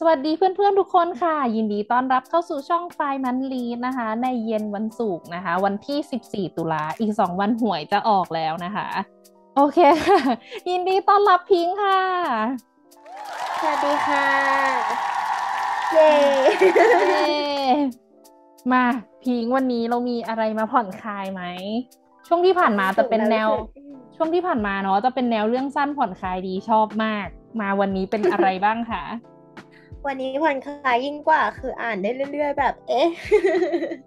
[0.00, 8.88] สวัสดีเพื่อนๆทุกคนค่ะ ยินดีต้อนรับเข้าสู่ช่องไฟมันลีดนะคะ ในเย็นวันศุกร์นะคะ วันที่ 14 ตุลาอีก 2 วันหวยจะออกแล้วนะคะ
[9.56, 10.20] โอเคค่ะ
[10.70, 12.02] ยินดีต้อนรับพิงค์ค่ะ
[13.60, 14.28] สวัสดีค่ะ
[15.92, 16.12] เย้
[17.08, 17.26] เย้
[18.72, 18.84] มา
[19.24, 21.42] พิงค์วันนี้เรามีอะไรมาผ่อนคลายไหม
[22.26, 23.48] ช่วงที่ผ่านมาจะเป็นแนว
[24.16, 27.26] ช่วงที่ผ่านมาเนาะจะเป็นแนวเรื่องสั้นผ่อนคลายดีชอบมาก
[27.60, 29.04] มาวันนี้เป็นอะไรบ้างคะ
[30.06, 33.08] วันนี้ผ่อนคลายยิ่งกว่า คืออ่านได้เรื่อย ๆ แบบ เอ๊ะ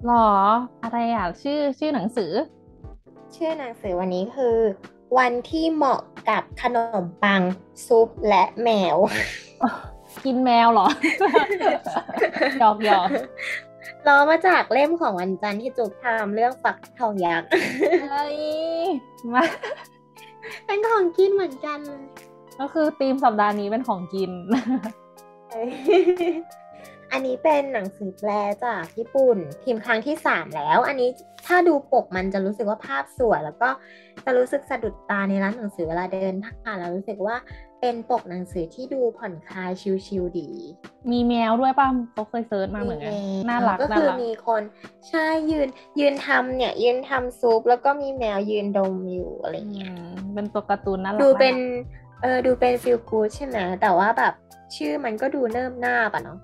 [0.05, 0.29] หรอ
[0.83, 2.31] อะไรอะ ชื่อชื่อหนังสือ
[3.35, 4.57] ชื่อหนังสือวันนี้คือ
[5.17, 7.41] วันที่เหมาะกับขนมปัง
[7.87, 8.97] ซุปและแมว
[10.25, 10.87] กินแมวเหรอ
[12.59, 13.09] หยอกหยอก
[14.07, 17.49] ล้อมาจากเล่มของวันจันทร์ที่จุกทำเรื่องฝักทองยักษ์
[18.09, 18.39] เฮ้ย
[19.33, 19.43] มา
[20.65, 21.79] เป็นของกินเหมือนกัน
[22.59, 24.31] ก็คือธีมสัปดาห์นี้เป็นของกิน
[27.11, 28.31] อันนี้เป็นหนังสือแปล
[28.65, 31.09] จากญี่ปุ่น พิมพ์ครั้งที่สามแล้ว อันนี้
[31.47, 33.69] ถ้าดูปกมันจะรู้สึกว่าภาพสวย แล้วก็
[34.25, 37.35] จะรู้สึกสะดุดตาในร้านหนังสือเวลาเดินผ่านแล้วรู้สึกว่า
[37.81, 39.71] เป็นปกหนังสือที่ดูผ่อนคลาย
[40.05, 40.49] ชิลๆดี
[41.11, 44.61] มีแมวด้วยป่ะเขาเคยเซิร์ชมาเหมือนกันแวน่ารักก็น่าคือรักมีคน
[45.09, 45.67] ใช่ยืน
[45.99, 54.33] ยืนทำเนี่ย ยืนทำซุปแล้วก็มีแมวยืนดมอยู่อะไรอืเงี้ยมเป็นตัวการ์ตูนน่ารักดูเป็นารัก เออดูเป็นฟิลกูใช่ไหมแต่ว่าแบบ
[54.75, 56.37] ชื่อมันก็ดูเนิ่มหน้าปะเนาะ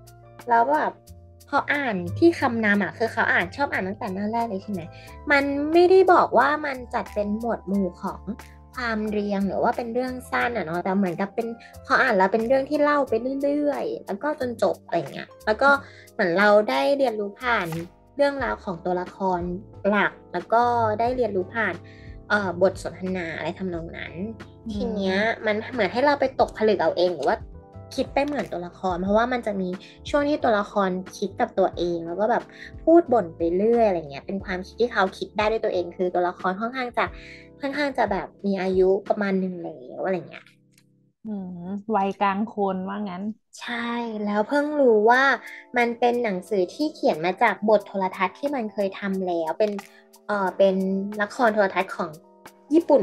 [0.50, 0.92] แล้วแบบ
[1.50, 4.82] พออ่านที่คำนำอะคือเขาอ่านชอบอ่านตั้งแต่หน้าแรกเลยใช่ไหม
[5.32, 5.44] มัน
[5.74, 8.22] ไม่ได้บอกว่ามันจัดเป็นหมวดหมู่ของ
[8.76, 11.48] ความเรียงหรือว่าเป็นเรื่องสั้นอะเนาะแต่เหมือนกับเป็น
[11.86, 13.14] พออ่านแล้วเป็นเรื่องที่เล่าไป
[13.44, 15.70] เรื่อยๆ แล้วก็จนจบอะไรเงี้ยแล้วก็
[16.14, 17.68] เหมือนเราได้เรียนรู้ผ่าน
[18.16, 19.42] เรื่องราวของตัวละคร
[19.90, 20.64] หลัก แล้วก็
[21.00, 21.74] ได้เรียนรู้ผ่าน
[22.62, 24.14] บทสนทนาอะไรทำนองนั้น
[24.66, 25.16] อืมทีเนี้ย
[25.46, 27.38] มันเหมือนให้เราไปตกผลึกเอาเองหรือว่า
[27.96, 29.70] คิดไปเหมือนตัวละคร เพราะว่ามันจะมี
[30.10, 32.44] ช่วงที่ตัวละครคิดกับตัวเอง แล้วก็แบบ
[32.84, 37.06] พูดบ่นไปเรื่อยอะไรเงี้ยเป็นความคิดที่เขาคิดได้ด้วยตัวเอง คือตัวละครค่อนข้างจะ
[37.62, 40.46] ค่อนข้างจะแบบมีอายุประมาณหนึ่งแล้วอะไรเงี้ย
[41.24, 41.50] อืม
[41.96, 43.24] วัยกลางคนว่างั้น
[43.60, 43.76] ใช่
[44.24, 45.24] แล้วเพิ่งรู้ว่า
[45.78, 49.72] มันเป็นหนังสือที่เขียนมาจากบทโทรทัศน์ที่มันเคยทำแล้วเป็น
[50.28, 50.76] เอ่อเป็น
[51.22, 52.10] ละครโทรทัศน์ของ
[52.74, 53.02] ญี่ปุ่น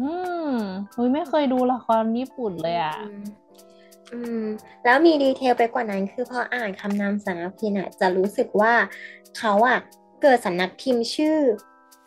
[0.00, 0.10] อื
[0.50, 0.52] ม
[0.96, 3.24] อุ้ยไม่เคยดูละครญี่ปุ่นเลยอะอืม
[4.12, 4.44] อืม
[4.84, 8.74] แล้วมีดีเทลไปกว่านั้นคือพออ่านคำนำสำนักพิมพ์อะจะรู้สึกว่า
[9.38, 9.78] เขาอะ
[10.22, 11.38] เกิดสำนักพิมพ์ชื่อ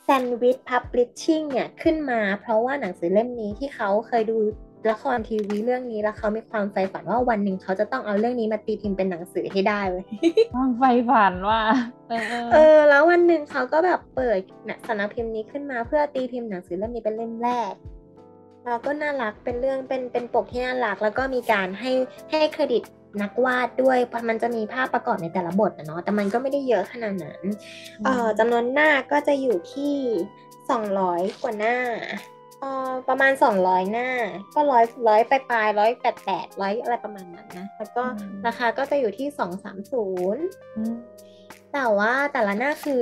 [0.07, 4.37] Sandwich Publishing เนี่ยขึ้นมา เพราะว่าหนังสือเล่มนี้ที่เขาเคยดู
[4.91, 10.05] ละครทีวีเรื่องนี้แล้วเขามีความใฝ่ฝันว่าวันหนึ่งเขาจะต้องเอาเรื่องนี้มาตีพิมพ์เป็นหนังสือให้ได้เว้ย
[10.53, 11.61] ความใฝ่ฝันว่า
[12.09, 14.39] เออเออเออ แล้ววันหนึ่งเขาก็แบบเปิด
[14.87, 17.73] สำนักพิมพ์นี้ขึ้นมาเพื่อตีพิมพ์หนังสือเล่มนี้เป็นเล่มแรก
[18.65, 21.91] แล้วก็น่ารักเป็นเรื่องเป็นเป็นปกที่น่ารัก แล้วก็มีการให้
[22.31, 22.83] ให้เครดิต
[23.21, 27.41] นักวาดด้วยเพราะมันจะมีภาพประกอบในแต่ละบทนะเนาะแต่มันก็ไม่ได้เยอะขนาดนั้น
[28.05, 29.93] เอ่อจำนวนหน้าก็จะอยู่ที่
[30.69, 31.77] สองร้อยกว่าหน้า
[32.63, 34.09] เอ่อประมาณสองร้อยหน้า
[34.53, 38.03] ก็ร้อยร้อยปลายๆร้อยแปดแปดร้อยอะไรประมาณนั้นนะแล้วก็
[38.45, 40.43] ราคาก็จะอยู่ที่สองสามศูนย์
[41.73, 43.01] แต่ว่าแต่ละหน้าคือ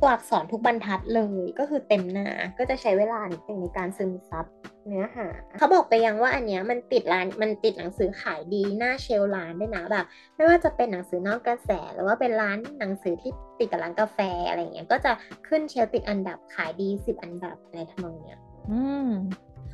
[0.00, 2.28] ตัวอักษรทุกบรรทัดเลยก็คือเต็มหน้า
[2.58, 4.44] ก็จะใช้เวลานิดนึงในการซึมซับ
[4.86, 5.26] เนื้อหา
[5.58, 10.06] เขาบอกไปยังว่าอันเนี้ยมันติดร้านมันติดหนังสือขายดีหน้าเชลฟ์ร้านด้วยนะแบบ
[10.36, 15.12] ไม่ว่าจะเป็นหนังสือนอกกระแสหรือว่าเป็นร้านหนังสือที่ติดกับร้านกาแฟอะไรเงี้ยก็จะ
[15.48, 18.38] ขึ้นเชลฟ์ติดอันดับขายดีสิบอันดับอะไรทำนองเนี้ย
[18.70, 19.08] อืม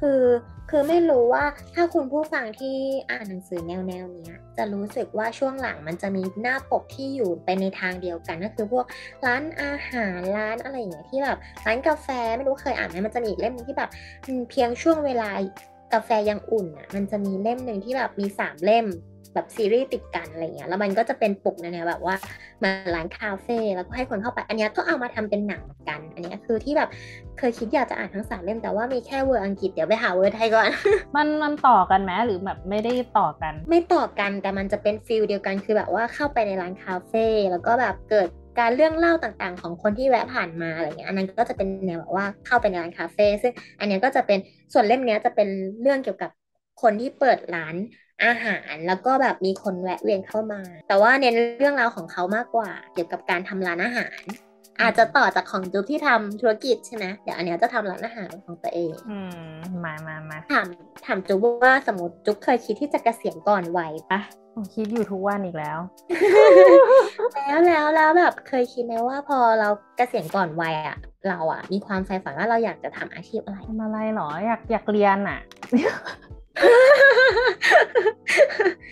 [0.00, 0.22] คือ
[0.70, 1.44] คือไม่รู้ว่า
[1.74, 2.76] ถ้าคุณผู้ฟังที่
[3.10, 8.86] อ่านหนังสือแนวแนวนี้จะรู้สึกว่าช่วงหลังมันจะมีหน้าปกที่อยู่ไปในทางเดียวกันก็คือพวก
[9.26, 13.90] ร้านอาหารร้านอะไรอย่างเงี้ยที่แบบร้านกาแฟไม่รู้เคยอ่านไหมมันจะมีอีกเล่มหนึงที่แบบ
[14.50, 15.28] เพียงช่วงเวลา
[15.94, 18.86] กาแฟยังอุ่นอะมันจะมีเล่มหนึ่งที่แบบมีสามเล่ม
[19.36, 22.14] แบบซีรีส์ติดกันอะไรเงี้ยแล้วมันก็จะเป็นปกในแนวแบบว่า
[22.64, 26.88] มาร้านคาเฟ่แล้วก็ให้คนเข้าไป อันเนี้ยก็เอามาทำเป็นหนังเหมือนกัน อันเนี้ยคือที่แบบ
[27.38, 30.68] เคยคิดอยากจะอ่านทั้งสามเล่มแต่ว่ามีแค่เวอร์อังกฤษเดี๋ยวไปหาเวอร์ไทยก่อน
[31.16, 38.28] มันมันต่อกันไหมหรือแบบไม่ได้ต่อกัน ไม่ต่อกันแต่มันจะเป็น feel เดียวกันคือแบบว่าเข้าไปในร้านคาเฟ่แล้วก็แบบเกิด
[38.58, 44.38] การเรื่องเล่าต่างๆ ของคนที่แวะผ่านมาอะไรเงี้ยอันนั้นก็จะเป็นแนวแบบว่าเข้าไปในร้านคาเฟ่ซึ่งอันนี้ก็จะเป็น
[44.72, 45.48] ส่วนเล่มนี้จะเป็น
[45.82, 46.30] เรื่องเกี่ยวกับ
[46.82, 47.74] คนที่เปิดร้าน
[48.24, 54.20] อาหารแล้วก็แบบมีคนแวะเวียนเข้ามา แต่ว่าเน้นเรื่องราวของเขามากกว่า เกี่ยวกับการทำร้านอาหาร
[54.80, 60.66] อาจจะต่อจากของจุ๊บที่ทำธุรกิจใช่ไหมเดี๋ยวอันนี้จะทำร้านอาหารของตัวเองอืมมามามาถาม
[61.06, 64.20] ถามจุ๊บว่าสมมติจุ๊บเคยคิดที่จะเกษียณก่อนวัยปะ
[64.54, 65.78] ผมคิดอยู่ทุกวันอีกแล้ว
[67.46, 70.96] แล้วแล้วแล้วแบบเคยคิดไหมว่าพอเราเกษียณก่อนวัยอะ
[71.28, 75.38] เราอะมีความใฝ่ฝันว่าเราอยากจะทำอาชีพอะไรทำอะไรหรออยากอยากเรียนอะ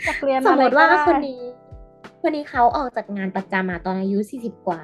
[0.04, 1.42] อยากเรียนสมอะไรมติว่าก็ได้คนนี้
[2.20, 4.82] คนนี้เขาออกจากงานประจำมาตอนอายุสี่สิบกว่า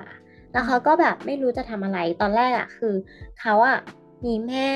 [0.53, 2.95] แล้วเขาก็แบบไม่รู้จะทำอะไรตอนแรกอะคือ
[3.41, 3.79] เขาอะ
[4.27, 4.71] มีแม่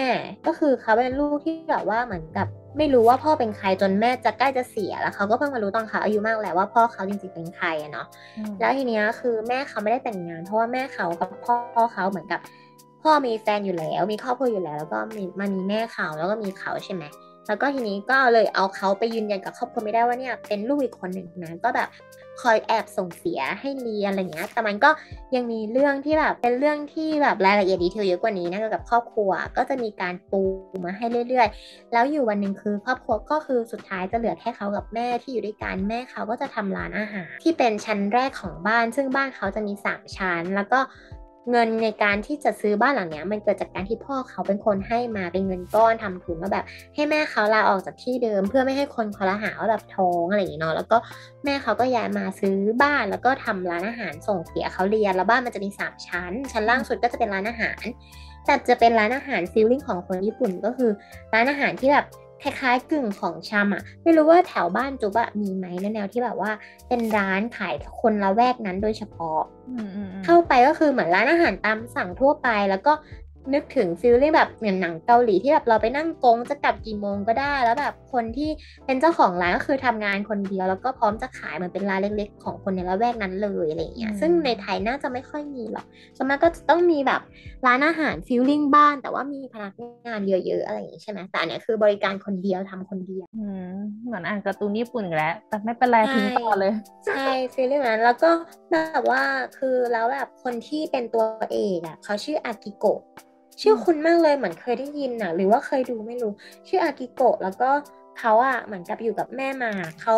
[0.47, 2.47] ก็คือเขาเป็นลูกที่แบบว่าเหมือนกับ
[2.79, 8.07] ไม่รู้ว่าพ่อเป็นใครจนแม่จะใกล้จะเสียแล้วเขาก็เพิ่งมารู้ตอนเขาอายุมากแล้วว่าพ่อเขาจริงๆเป็นใครอะเนาะ
[8.39, 12.41] อืมแล้วทีเนี้ยคือแม่เขาไม่ได้แต่งงาน เพราะว่าแม่เขากับพ่อเขาเหมือนกับ
[13.03, 17.05] พ่อมีแฟนอยู่แล้ว มีครอบครัวอยู่แล้ว แล้วก็มีมามีแม่เขาแล้วก็มีเขาใช่ไหม
[17.47, 21.89] แล้วก็ทีนี้ก็เลยเอาเขาไปยืนยันกับครอบครัวไม่ได้ว่าเนี่ยเป็นลูกอีกคนหนึ่งนะก็แบบ
[22.43, 24.91] คอยแอบส่งเสียให้เรียนอะไรเงี้ย แต่มันก็
[25.35, 30.43] ยังมีเรื่องที่แบบเป็นเรื่องที่แบบรายละเอียดดีเทลเยอะกว่านี้นะกับครอบครัวก็จะมีการปู
[30.85, 40.81] มาให้เรื่อยๆ แล้วอยู่วันหนึ่งคือครอบครัวก็คือสุดท้ายจะเหลือแค่เขากับแม่ที่อยู่ด้วยกันแม่เขาก็จะทำร้านอาหารที่เป็นชั้นแรกของบ้าน ซึ่งบ้านเขาจะมีสามชั้น แล้วก็
[41.51, 46.65] เงินในการที่จะซื้อบ้านหลังเนี้ยมันเกิดจากการที่พ่อเขาเป็นคนให้มาเป็นเงินก้อนทำทุนว่าแบบ
[46.95, 50.97] ให้แม่เขาลาออกจากที่เดิม เพื่อไม่ให้คนคอรหาว่าแบบท้องอะไรอย่างเงี้ยเนาะแล้วก็
[51.45, 57.83] แม่เขาก็ย้ายมาซื้อบ้านแล้วก็ทำร้านอาหารส่งเสียเขาเรียนแล้วบ้านมันจะมีสามชั้น ชั้นล่างสุดก็จะเป็นร้านอาหาร
[58.45, 60.91] แต่จะเป็นร้านอาหารฟีลลิ่งของคนญี่ปุ่นก็คือ
[61.35, 62.07] ร้านอาหารที่แบบ
[62.45, 66.51] คล้ายๆกึ่งของชำอะไม่รู้ว่าแถวบ้านจุ๊บอะมีไหมในแนวที่แบบว่า
[66.89, 69.39] เป็นร้านขายคนละแวกนั้นโดยเฉพาะ
[69.69, 72.93] อืมอืมอืมเข้าไปก็คือเหมือนร้านอาหารตามสั่งทั่วไป แล้วก็
[73.53, 78.51] นึกถึงฟิลลิ่งแบบเหมือนหนังเกาหลีที่แบบเราไปนั่งกงจะกลับกี่โมงก็ได้ แล้วแบบคนที่
[78.87, 85.87] เป็นเจ้าของร้านก็คือทำงานคนเดียวแล้วก็พร้อมจะขายเหมันเป็นร้านเล็ก ๆ ของคนในละแวกนั้นเลยอะไรอย่างเงี้ยซึ่งในไทยน่าจะไม่ค่อยมีหรอก
[86.17, 87.21] ส่วนมากก็จะต้องมีแบบ
[87.67, 89.73] ร้านอาหารฟิลลิ่งบ้าน แต่ว่ามีพนัก
[90.07, 93.75] งานเยอะ ๆ อะไรอย่างงี้ใช่ไหมแต่อันเนี้ยคือบริการคนเดียวทำคนเดียวอืม
[94.07, 96.73] เหมือนอ่านการ์ตูนญี่ปุ่นอีกแล้วแต่ไม่เป็นไรใช่ทิ้งต่อเลย
[97.07, 98.31] ใช่ฟีลลิ่งนั้นแล้วก็
[98.71, 99.23] แบบว่า
[99.59, 103.01] คือแล้วแบบคนที่เป็นตัวเอกอะเขาชื่ออากิโกะ
[103.61, 106.33] ชื่อคุณมากเลยเหมือนเคยได้ยินนะหรือว่าเคยดูไม่รู้
[106.69, 107.71] ชื่ออากิโกะแล้วก็
[108.19, 109.73] เขาอะเหมือนกับอยู่กับแม่มา
[110.03, 110.17] เขา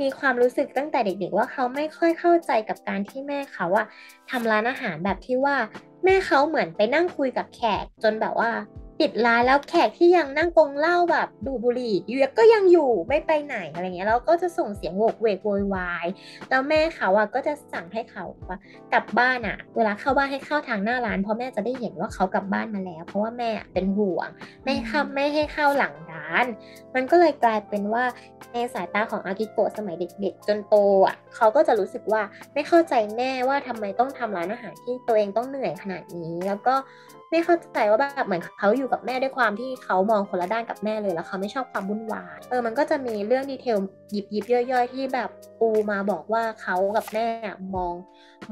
[0.00, 3.86] มีความรู้สึกตั้งแต่เด็ก ๆ ว่าเขาไม่ค่อยเข้าใจกับการที่แม่เขาอะ
[4.30, 5.56] ทำร้านอาหารแบบที่ว่า
[6.04, 8.50] แม่เขาเหมือนไปนั่งคุยกับแขกจนแบบว่า
[9.00, 16.06] ปิดร้านแล้วแขกที่ยังนั่งกงเหล้าแบบดูบุหรี่อยู่ก็ยังอยู่ไม่ไปไหนอะไรเงี้ยแล้วก็จะส่งเสียงโวกเวกโวยวาย
[16.50, 18.58] แล้วแม่เขาอะก็จะสั่งให้เขาอะ
[18.92, 24.28] กลับบ้านอะเวลาเข้าบ้านให้เข้าทางหน้าร้านเพราะแม่จะได้เห็นว่าเขากลับบ้านมาแล้ว เพราะว่าแม่เป็นห่วง
[24.64, 26.46] ไม่ให้เข้าไม่ให้เข้าหลังร้าน
[26.94, 28.04] มันก็เลยกลายเป็นว่า
[28.52, 30.74] ในสายตาของอากิโกะสมัยเด็ก ๆ จนโต
[31.06, 32.22] อะเขาก็จะรู้สึกว่า
[32.54, 36.74] ไม่เข้าใจแม่ว่าทำไมต้องทำร้านอาหารที่ตัวเองต้องเหนื่อยขนาดนี้แล้วก็
[37.30, 43.78] ไม่เข้าใจว่าแบบเหมือนเขาอยู่กับแม่ด้วยความที่เขามองคนละด้านกับแม่เลยแล้วเขาไม่ชอบความวุ่นวายเออมันก็จะมีเรื่องดีเทล
[44.10, 45.30] หยิบยิบย่อยๆ ที่แบบ
[45.60, 47.28] ปูมาบอกว่าเขากับแม่
[47.74, 47.94] มอง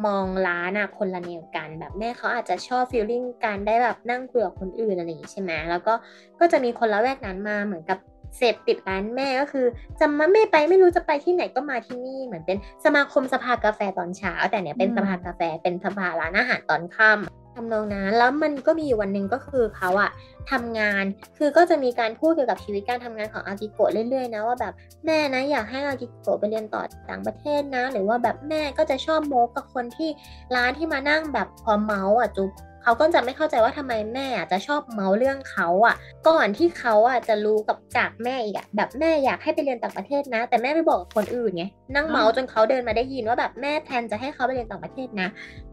[0.06, 5.94] มองร้านอะคนละแนวกันแบบแม่เขาอาจจะชอบฟีลลิ่งการได้แบบนั่งคุยกับคนอื่นอะไรอย่างงี้ใช่ไหมแล้วก็
[6.40, 7.98] ก็จะมีคนละแวกนั้นมาเหมือนกับ
[8.36, 9.66] เสพติดร้านแม่ก็คือ
[10.00, 20.10] จะมาไม่ไปไม่รู้จะไปที่ไหนก็มาที่นี่เหมือนเป็นสมาคมสภากาแฟตอนเช้า แต่เนี่ยเป็นสภากาแฟเป็นสภาร้านอาหารตอนค่ำ ทำนองนั้นแล้วมันก็มีอยู่วันหนึ่งก็คือเขาอะ
[20.50, 21.04] ทำงาน
[21.38, 24.72] คือก็จะมีการพูดเกี่ยวกับชีวิตการทำงานของอากิโกะเรื่อยๆนะว่าแบบ
[25.06, 30.10] แม่นะอยากให้อากิโกะไปเรียนต่อต่างประเทศนะ หรือว่าแบบแม่ก็จะชอบโม้กับคนที่
[30.54, 32.50] ร้านที่มานั่งแบบพอเมาส์อะจุ๊บ
[32.86, 35.94] เขาก็จะไม่เข้าใจว่าทำไมแม่อะจะชอบเมาส์เรื่องเขาอะ
[36.28, 45.28] ก่อนที่เขาอะจะรู้กับจากแม่อีกอะแบบแม่อยากให้ไปเรียนต่างประเทศนะ แต่แม่ไม่บอกกับคนอื่นไงนั่งเมาส์จนเขาเดินมาได้ยินว่าแบบแม่แทนจะให้เขาไปเรียนต่างประเทศนะ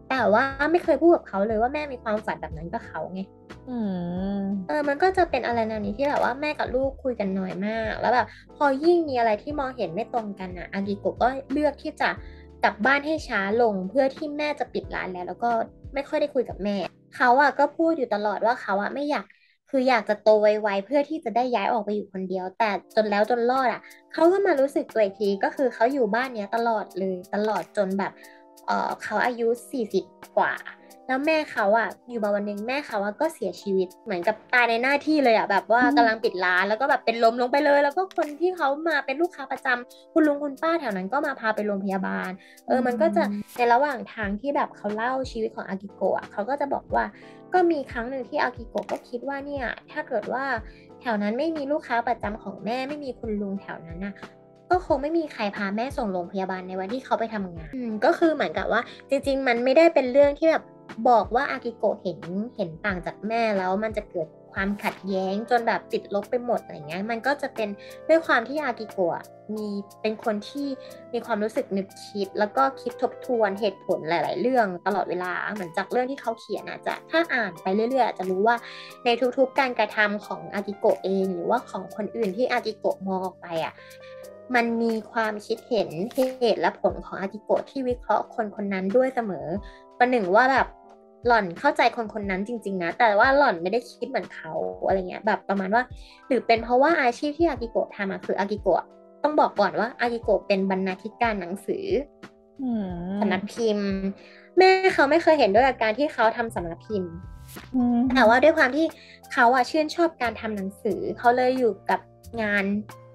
[0.09, 3.19] แต่ว่าไม่เคยพูดกับเขาเลยว่าแม่มีความฝันแบบนั้นกับเขาไง
[3.67, 3.71] อื
[4.37, 12.09] มเออ มันก็จะเป็นอะไรแนวนี้ที่แบบว่าแม่กับลูกคุยกันน้อยมาก แล้วแบบพอยิ่งมีอะไรที่มองเห็นไม่ตรงกันอะอากิโกะก็เลือกที่จะ
[12.63, 15.51] กลับบ้านให้ช้าลงเพื่อที่แม่จะปิดร้านแล้ว แล้วก็
[15.93, 16.77] ไม่ค่อยได้คุยกับแม่
[17.15, 19.25] เขาอะก็พูดอยู่ตลอดว่าเขาอะไม่อยาก
[19.69, 23.81] คืออยากจะโตไวๆเพื่อที่จะได้ย้ายออกไปอยู่คนเดียว แต่จนแล้วจนรอดอะ
[24.13, 28.11] เขาก็มารู้สึกตัวอีกทีก็คือเขาอยู่บ้านเนี้ยตลอดเลยตลอดจนแบบ
[28.65, 29.47] เออเขาอายุ
[29.91, 30.53] 40 กว่า
[31.07, 42.31] แล้วแม่เขาอะอยู่มาวันหนึ่งแม่เขาอะก็เสียชีวิตเหมือนกับตายในหน้าที่เลยอะแบบว่ากำลังปิดร้านแล้วก็แบบเป็นลมลงไปเลย แล้วก็คนที่เขามาเป็นลูกค้าประจำคุณลุงคุณป้าแถวนั้นก็มาพาไปโรงพยาบาล
[42.67, 43.23] เออมันก็จะ
[43.57, 47.05] ในระหว่างทางที่แบบเขาเล่าชีวิตของอากิโกะเขาก็จะบอกว่า
[47.53, 50.45] ก็มีครั้งหนึ่งที่อากิโกะก็คิดว่าเนี่ยถ้าเกิดว่า
[51.01, 54.15] แถวนั้นไม่มีลูกค้าประจำของแม่ไม่มีคุณลุงแถวนั้นนะ
[54.69, 57.71] ก็คงไม่มีใครพาแม่ส่งโรงพยาบาลในวันที่เขาไปทำงาน
[58.05, 60.63] ก็คือเหมือนกับว่า จริง ๆ มันไม่ได้เป็นเรื่องที่แบบ
[61.09, 62.19] บอกว่าอากิโกะเห็น
[62.55, 67.69] เห็นต่างจากแม่แล้วมันจะเกิดความขัดแย้งจนแบบติดลบไปหมดอะไรเงี้ยมันก็จะเป็น
[68.09, 69.23] ด้วยความที่อากิโกะ
[69.55, 69.67] มี
[70.01, 70.67] เป็นคนที่
[71.13, 78.55] มีความรู้สึกนึกคิด แล้วก็คิดทบทวนเหตุผลหลาย ๆ เรื่องตลอดเวลาเหมือนจากเรื่องที่เขาเขียนอาจจะถ้าอ่านไปเรื่อย ๆ อาจจะรู้ว่า
[79.05, 83.73] ในทุก ๆ การกระทำของอากิโกะเอง หรือว่าของคนอื่นที่อากิโกะมองออกไปอะ
[84.55, 85.89] มันมีความคิดเห็น
[86.39, 89.45] เหตุและผลของอากิโกะที่วิเคราะห์คนคนนั้นด้วยเสมอ
[89.97, 90.67] ประหนึ่งว่าแบบ
[91.27, 94.53] หล่อนเข้าใจคนคนนั้นจริง ๆ นะ แต่ว่าหล่อนไม่ได้คิดเหมือนเขา
[94.85, 95.83] อะไรเงี้ย แบบประมาณว่า
[96.27, 98.83] หรือเป็นเพราะว่าอาชีพที่อากิโกะทำอะคืออากิโกะ
[99.23, 101.85] ต้องบอกก่อนว่าอากิโกะเป็นบรรณาธิการหนังสือ
[103.19, 103.89] สำนักพิมพ์
[104.57, 107.11] แม่เขาไม่เคยเห็นด้วยกับการที่เขาทำสำนักพิมพ์
[108.13, 108.85] แต่ว่าด้วยความที่
[109.33, 111.99] เขาอะชื่นชอบการทำหนังสือ เขาเลยอยู่กับ
[112.41, 112.65] งาน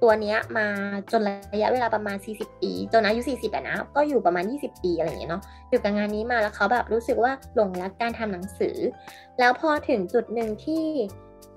[0.03, 0.67] ตัวเนี้ยมา
[1.13, 8.77] จนระยะเวลาประมาณ 40 ปี จนอายุ 40อะนะ ก็อยู่ประมาณ 20 ปีอะไรอย่างเงี้ยเนาะอยู่กับงานนี้มาแล้วเขาแบบรู้สึกว่าหลงรักการทำหนังสือ
[9.39, 10.85] แล้วพอถึงจุดหนึ่งที่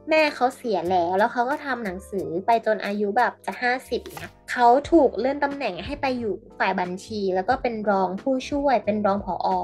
[0.10, 9.58] แม่เขาเสียแล้ว แล้วเขาก็ทำหนังสือไปจนอายุแบบจะ 50เนี่ยเขาถูกเลื่อนตำแหน่งให้ไปอยู่ฝ่ายบัญชี แล้วก็เป็นรองผู้ช่วยเป็นรองผออ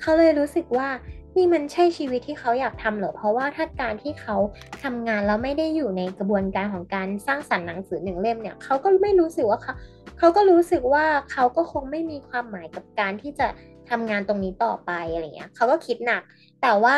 [0.00, 0.88] เขาเลยรู้สึกว่า
[1.36, 4.36] นี่มันใช่ชีวิตที่เขาอยากทำเหรอเพราะว่าถ้าการที่เขา
[4.82, 9.74] ทำงานแล้วไม่ได้อยู่ในกระบวนการของการสร้างสรรค์หนังสือหนึ่งเล่มเนี่ยเขาก็ไม่รู้สึกว่าเขา
[10.18, 13.48] เขาก็รู้สึกว่าเขาก็คงไม่มีความหมายกับการที่จะ
[13.90, 16.22] ทำงานตรงนี้ต่อไปอะไรเงี้ยเขาก็คิดหนัก
[16.62, 16.96] แต่ว่า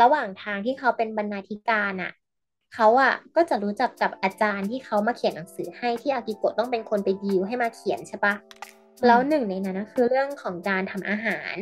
[0.00, 2.12] ระหว่างทางที่เขาเป็นบรรณาธิการอะ
[2.74, 8.34] เขาอะก็จะรู้จักกับอาจารย์ที่เขามาเขียนหนังสือให้ที่อากิโกะต้องเป็นคนไปดีลให้มาเขียนใช่ปะ
[9.06, 11.54] แล้วหนึ่งในนั้นนะคือเรื่องของการทำอาหาร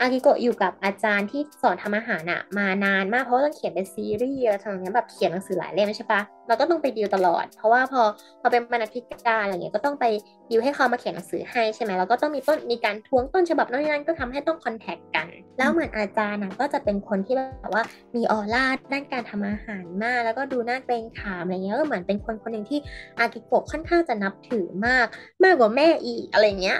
[0.00, 8.02] อากิโกะอยู่กับอาจารย์ที่สอนทำอาหารอะมานานมากเพราะต้องเขียนเป็นซีรีส์อะไรทำเนี้ยแบบเขียนหนังสือหลายเล่มใช่ปะเราก็ต้องไปดีลตลอด เพราะว่าพอ
[8.40, 10.04] พอเป็นบรรณาธิการอะไรเงี้ยก็ต้องไป
[10.50, 15.26] ดีลให้เขามาเขียนหนังสือให้ใช่ไหมแล้วก็ต้องมีต้นมีการทวงต้นฉบับนั่นนั่นก็ทำให้ต้องคอนแทคกัน
[15.58, 17.84] แล้วเหมือนอาจารย์ก็จะเป็นคนที่แบบว่า
[18.16, 22.78] มีออร่าด้านการทำอาหารมาก แล้วก็ดูน่าเกรงขามอะไรเงี้ยก็เหมือนเป็นคนคนหนึ่งที่
[23.18, 25.06] อากิโกะค่อนข้างจะนับถือมาก
[25.44, 26.78] มากกว่าแม่อีกอะไรเงี้ย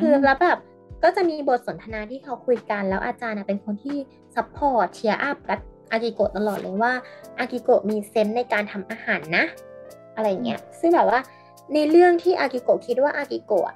[0.00, 0.58] คือแล้วแบบ
[1.02, 3.96] ก็จะมีบทสนทนาที่เขาคุยกัน แล้วอาจารย์เป็นคนที่
[4.34, 5.60] support cheer up กับ
[5.92, 6.92] อากิโกะตลอดเลยว่า
[7.38, 9.44] อากิโกะมี sense ในการทำอาหารนะ
[10.16, 11.20] อะไรเงี้ยซึ่งแบบว่า
[11.74, 13.74] ในเรื่องที่อากิโกะคิดว่าอากิโกะ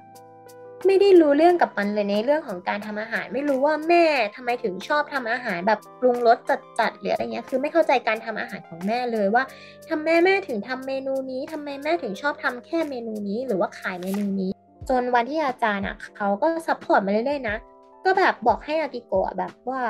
[0.85, 4.03] ไม่ได้รู้เรื่องกับมันเลยในเรื่องของการทำอาหาร ไม่รู้ว่าแม่
[4.35, 6.37] ทำไมถึงชอบทำอาหารแบบปรุงรส
[6.79, 9.43] จัดๆหรืออะไรเงี้ยคือไม่เข้าใจการทำอาหารของแม่เลยว่า
[9.89, 14.51] ทำไมแม่แม่ถึงทำเมนูนี้ทำไมแม่ถึงชอบทำแค่เมนูนี้ หรือว่าขายเมนูนี้
[14.89, 17.55] จนวันที่อาจารย์อะเขาก็ support มาเรื่อยๆนะ
[18.05, 19.81] ก็แบบบอกให้อากิโกะแบบว่า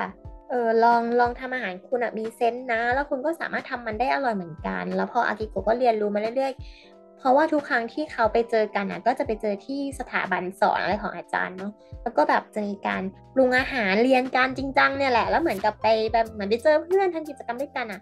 [0.49, 11.71] เออลองลองทำอาหารคุณอะมีเซนต์นะ แล้วคุณก็สามารถทำมันได้อร่อยเหมือนกัน แล้วพออากิโกะก็เรียนรู้มาเรื่อยๆ เพราะว่าทุกครั้งที่เขาไปเจอกันอะก็จะไปเจอที่สถาบันสอนอะไรของอาจารย์เนาะ
[12.03, 18.01] แล้วก็แบบจะมีการปรุงอาหารเรียนการจริงจังเนี่ยแหละแล้วเหมือนกับไปแบบเหมือนไปเจอเพื่อนทำกิจกรรมด้วยกันอะ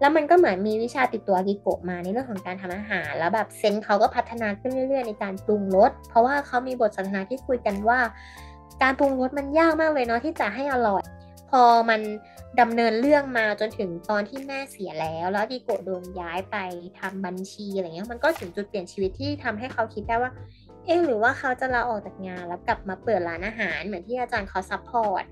[0.00, 7.98] แล้วมันก็เหมือนมีวิชาติดตัวกิโกะมาในเรื่องของการทำอาหาร แล้วแบบเซนเขาก็พัฒนาขึ้นเรื่อยๆ ในการปรุงรสเพราะว่าเขามีบทสนทนาที่คุยกันว่า
[8.82, 11.02] การปรุงรสมันยากมากเลยเนาะที่จะให้อร่อย
[11.50, 12.00] พอมัน
[12.60, 16.56] ดำเนินเรื่องมาจนถึงตอนที่แม่เสียแล้ว แล้วอากิโกะโดนย้ายไป
[16.98, 20.30] ทำบัญชีอะไรเงี้ยมันก็ถึงจุดเปลี่ยนชีวิตที่ทำให้เขาคิดได้ว่า
[20.84, 25.24] เอ๊หรือว่าเขาจะลาออกจากงานแล้วกลับมาเปิดร้านอาหารเหมือนที่อาจารย์เขา support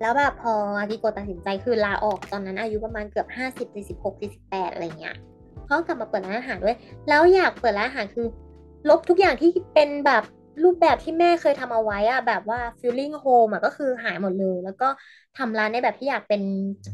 [0.00, 4.14] แล้วแบบพออากิโกะตัดสินใจคือลาออกตอนนั้นอายุประมาณเกือบห้าสิบสี่สิบหก
[4.52, 5.16] สอะไรเงี้ย
[5.66, 6.76] เขากลับมาเปิดร้านอาหารด้วย
[7.08, 8.26] แล้วอยากเปิดร้านอาหารคือ
[8.88, 10.24] ลบทุกอย่างที่เป็นแบบ
[10.64, 14.88] รูปแบบที่แม่เคยทำเอาไว้อะแบบว่า feeling home อะก็คือหายหมดเลย แล้วก็
[15.38, 16.42] ทำร้านในแบบที่อยากเป็น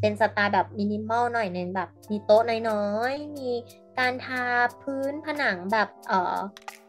[0.00, 3.50] เป็นสไตล์แบบมินิมอลหน่อยนึงแบบ มีโต๊ะน้อยๆ มี
[3.98, 4.44] การทา
[4.82, 6.36] พื้นผนังแบบเอ่อ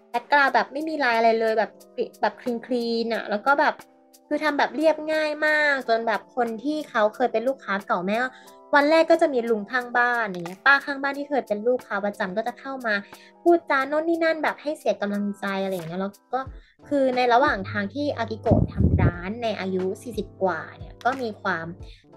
[0.09, 1.71] แบ็กกราวแบบไม่มีลายอะไรเลยแบบ
[2.21, 3.73] แบบคลีนคลีนอะแล้วก็แบบ
[4.27, 8.17] คือทำแบบเรียบง่ายมาก จนแบบคนที่เขาเคยเป็นลูกค้าเก่าแม่
[8.75, 12.93] วันแรกก็จะมีลุงข้างบ้านอย่างเงี้ยป้าข้างบ้านที่เคยเป็นลูกค้าประจำก็จะเข้ามา
[13.43, 16.41] พูดจาโน่นนี่นั่นแบบให้เสียกำลังใจอะไรอย่างเงี้ยแล้วก็
[16.87, 19.83] คือในระหว่างทางที่อากิโกะทำร้านในอายุ
[20.15, 21.65] 40 กว่าเนี่ยก็มีความ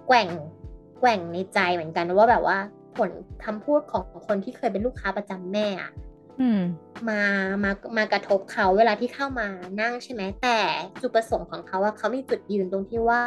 [0.06, 0.28] แกว่ง
[1.00, 2.58] แกว่งในใจเหมือนกันว่าแบบว่า
[2.96, 3.10] ผล
[3.44, 5.90] คำพูดของคนที่เคยเป็นลูกค้าประจำแม่อะ
[7.08, 7.20] มา
[7.64, 9.48] มามากระทบเขาเวลาที่เข้ามา
[9.80, 10.58] นั่งใช่ไหมแต่
[11.00, 13.22] จุดประสงค์ของเขาว่าเขามีจุดยืนตรงที่ว่า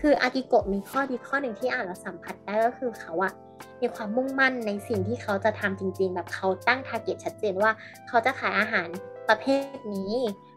[0.00, 3.32] คืออากิโกะมีข้อดีข้อหนึ่งที่อ่านแล้วสัมผัสได้ก็คือเขาอะ
[3.80, 7.70] มีความมุ่งมั่นในสิ่งที่เขาจะทำจริง ๆ แบบเขาตั้งทาร์เก็ตชัดเจนว่า
[8.08, 8.88] เขาจะขายอาหาร
[9.28, 10.12] ประเภทนี้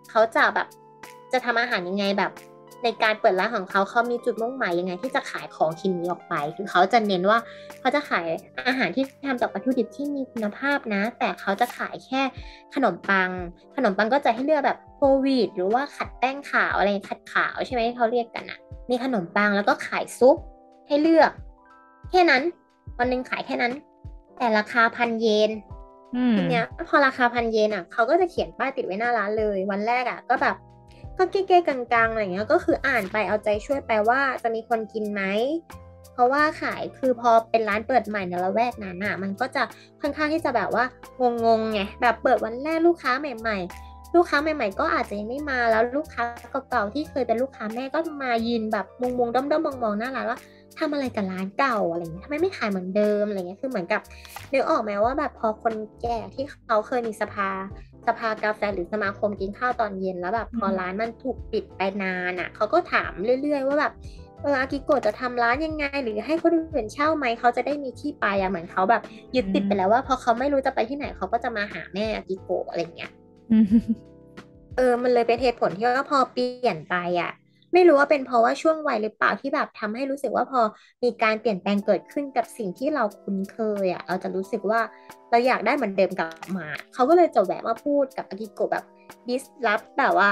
[0.09, 0.67] เขาจะแบบ
[1.33, 2.31] จะทำอาหารยังไงแบบ
[2.83, 7.37] ในการเปิดร้านของเขาเขามีจุดมุ่งหมายยังไง ที่จะขายของชิ้นนี้ออกไป คือเขาจะเน้นว่า
[7.79, 8.25] เขาจะขาย
[8.67, 12.21] อาหารที่ทำจากวัตถุดิบที่มีคุณภาพนะ แต่เขาจะขายแค่
[12.75, 13.29] ขนมปัง
[13.75, 18.59] ขนมปังก็จะให้เลือกแบบโควิดหรือว่าขัดแป้งขาวอะไรขัดขาวใช่ไหมที่เขาเรียกกันอะ
[18.89, 20.37] มีขนมปังแล้วก็ขายซุป
[20.87, 21.31] ให้เลือก
[22.09, 22.41] แค่นั้น
[22.97, 23.73] วันหนึ่งขายแค่นั้น
[24.37, 25.51] แต่ราคาพันเยน
[26.35, 30.55] ทีเนี้ยพอราคาพันเยนอะเขาก็จะเขียนป้ายติดไว้หน้าร้านเลย วันแรกอะ ก็แบบ
[31.17, 35.21] ก็เก้ๆกลางๆอะไรเงี้ยก็คืออ่านไปเอาใจช่วยไปว่าจะมีคนกินไหม
[36.13, 39.63] เพราะว่าขายคือพอเป็นร้านเปิดใหม่ในละแวกนั้นอะมันก็จะ
[40.01, 40.85] ค่อนข้างที่จะแบบว่า
[41.21, 46.23] งงๆไงแบบเปิดวันแรกลูกค้าใหม่ ๆ ลูกค้าใหม่ ๆ ก็อาจจะยังไม่มาแล้วลูกค้า
[46.69, 50.39] เก่าๆที่เคยเป็นลูกค้าแม่ก็มายืนแบบมงๆด้อมๆมองๆหน้าร้านว่า
[50.79, 54.01] ทำอะไรกับร้านเก่าอะไรเงี้ยทำไมไม่ขายเหมือนเดิมอะไรเงี้ยคือเหมือนกับ
[54.51, 57.49] นึกออกไหมว่าแบบพอคนแก่ที่เขาเคยมีสภา
[58.07, 63.11] สภากาแฟหรือสมาคมกินข้าวตอนเย็นแล้วแบบพอร้านมันถูกปิดไปนานอะเขาก็ถาม
[63.41, 63.93] เรื่อย ๆ ว่าแบบ
[64.41, 69.01] เอออากิโกะจะทำร้านยังไง หรือให้คนอื่นเช่าไหมเขาจะได้มีที่ไปอะเหมือนเขาแบบ
[69.35, 73.11] ยึดติดไปแล้วว่าพอเขาไม่รู้จะไปที่ไหนเขาก็จะมาหาแม่อากิโกะอะไรเงี้ย
[74.77, 77.31] เออ มันเลยเป็นเหตุผลที่ว่าพอเปลี่ยนไปอะ
[77.73, 80.61] ไม่รู้ว่าเป็นเพราะว่าช่วงวัยหรือเปล่าที่แบบทำให้รู้สึกว่าพอ
[81.03, 84.81] มีการเปลี่ยนแปลงเกิดขึ้นกับสิ่งที่เราคุ้นเคยอะเราจะรู้สึกว่า
[85.29, 88.83] เราอยากได้เหมือนเดิมกลับมาเขาก็เลยจะแวะมาพูดกับอากิโกะแบบ
[89.27, 90.29] ดิสรับแบบว่า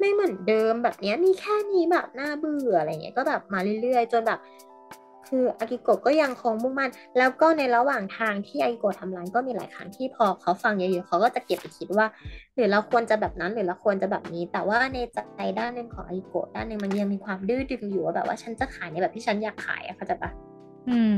[0.00, 4.38] ไม่เหมือนเดิมแบบนี้มีแค่นี้แบบน่าเบื่ออะไรเงี้ยก็แบบมาเรื่อยๆ จนแบบ
[5.28, 12.06] คืออากิโกะก็ยังคงมุ่งมั่น แล้วก็ในระหว่างทางที่อากิโกะทำร้านก็มีหลายครั้งที่พอเขาฟังเยอะๆเขาก็จะเก็บไปคิดว่า
[12.54, 14.98] หรือเราควรจะแบบนั้นหรือเราควรจะแบบนี้ แต่ว่าใน
[15.36, 20.30] ใจด้านหนึ่งของอากิโกะด้านหนึ่งมันยังมีความดื้อดึงอยู่ว่าแบบว่าฉันจะขายในแบบที่ฉันอยากขายอะเข้าใจปะ
[20.88, 21.14] อืม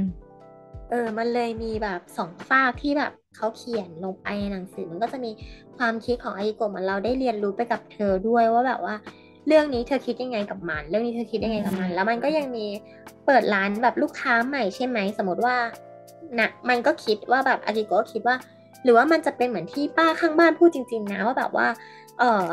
[0.91, 5.31] เออ มันเลยมีแบบสองฝากที่แบบเขาเขียนลงไปในหนังสือมันก็จะมี
[5.77, 8.95] ความคิดของอากิโกะมันเราได้เรียนรู้ไปกับเธอด้วยว่าแบบว่า
[9.49, 12.67] เรื่องนี้เธอคิดยังไงกับมัน เรื่องนี้เธอคิดยังไงกับมัน แล้วมันก็ยังมี
[13.27, 15.57] เปิดร้านแบบลูกค้าใหม่ใช่ไหมสมมติว่า
[16.39, 18.37] นะมันก็คิดว่าแบบอากิโกะคิดว่า
[18.85, 21.67] หรือว่ามันจะเป็นเหมือนที่ป้าข้างบ้านพูดจริง ๆ นะว่าแบบว่า
[22.19, 22.45] เออ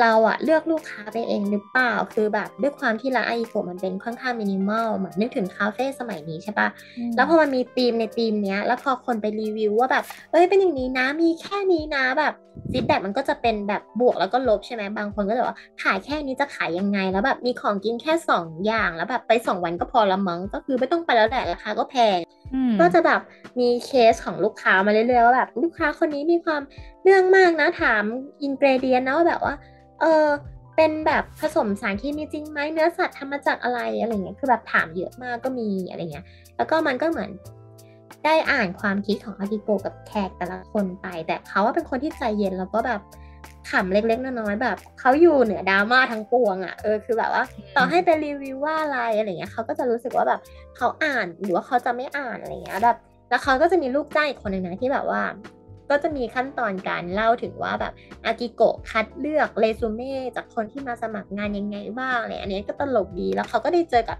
[0.00, 6.68] เราอะเลือกลูกค้าไปเองหรือเปล่า คือแบบด้วยความที่ร้านไอโกมันเป็นค่อนข้างมินิมอลเหมือนนึกถึงคาเฟ่สมัยนี้ใช่ปะ
[7.16, 12.34] แล้วพอมันมีธีมในธีมเนี้ย แล้วพอคนไปรีวิวว่าแบบ เอ้ยเป็นอย่างนี้นะมีแค่นี้นะแบบ
[12.72, 22.18] ฟีดแบ็มันก็จะเป็นแบบบวกแล้วก็ลบใช่ไหมบางคนก็จะว่าขายแค่นี้จะขายยังไง แล้วแบบมีของกินแค่สองอย่างแล้วแบบไปสองวันก็พอละมั้งก็คือไม่ต้องไปแล้วแหละราคาก็แพง
[22.80, 23.20] ก็จะแบบ
[23.60, 26.60] มีเคสของลูกค้ามาเรื่อยๆว่าแบบลูกค้าคนนี้มีความ
[27.04, 28.02] เรื่องมากนะถาม
[28.42, 29.54] อินเกรเดียนนะว่าแบบว่า
[30.02, 30.28] เออ
[30.76, 36.24] เป็นแบบผสมสารเคมีจริงไหมเนื้อสัตว์ทำมาจากอะไรอะไรเงี้ยคือแบบถามเยอะมากก็มีอะไรเงี้ย
[36.56, 37.30] แล้วก็มันก็เหมือน
[38.24, 43.00] ได้อ่านความคิดของอากิโกกับแขกแต่ละคนไป แต่เขาว่าเป็นคนที่ใจเย็นแล้วก็แบบ
[43.70, 47.44] ขำเล็กๆน้อยๆแบบเขาอยู่เหนือดราม่าทั้งปวงอะ่ะเออคือแบบว่า
[47.76, 50.40] ต่อให้ไปรีวิวว่าอะไรอะไรเงี้ยเขาก็จะรู้สึกว่าแบบ
[50.76, 52.96] เขาอ่านหรือว่าเขาจะไม่อ่านอะไรเงี้ยแบบ
[53.30, 55.22] แล้วเขาก็จะมีลูกจ้างอีกคนหนึ่งนะที่แบบว่า
[55.90, 57.92] ก็จะมีขั้นตอนการเล่าถึงว่าแบบ
[58.26, 64.16] อากิโกะคัดเลือกเรซูเม่จากคนที่มาสมัครงานยังไงบ้างเนี่ยอันนี้ก็ตลกดีแล้วเขาก็ได้เจอกับ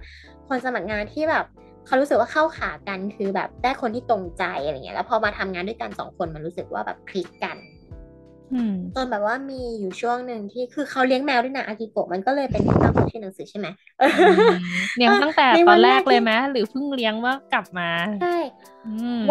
[0.48, 1.44] คนสมัครงานที่แบบ
[1.86, 7.56] เขารู้สึกว่าเข้าขากันคือแบบได้คนที่ตรงใจอะไรเงี้ยแล้วพอมาทำงานด้วยกันสองคนมันรู้สึกว่าแบบคลิกกัน
[8.94, 13.68] จนแบบว่ามีอยู่ช่วงหนึ่งที่คือเขาเลี้ยงแมวด้วยนะอากิโกะมันก็เลยเป็นที่ตั้งชื่อหนังสือใช่ไหม
[14.96, 18.36] เลี้ยงตั้งแต่ตอนแรกเลยไหมหรือเพิ่งเลี้ยงว่ากลับมาใช่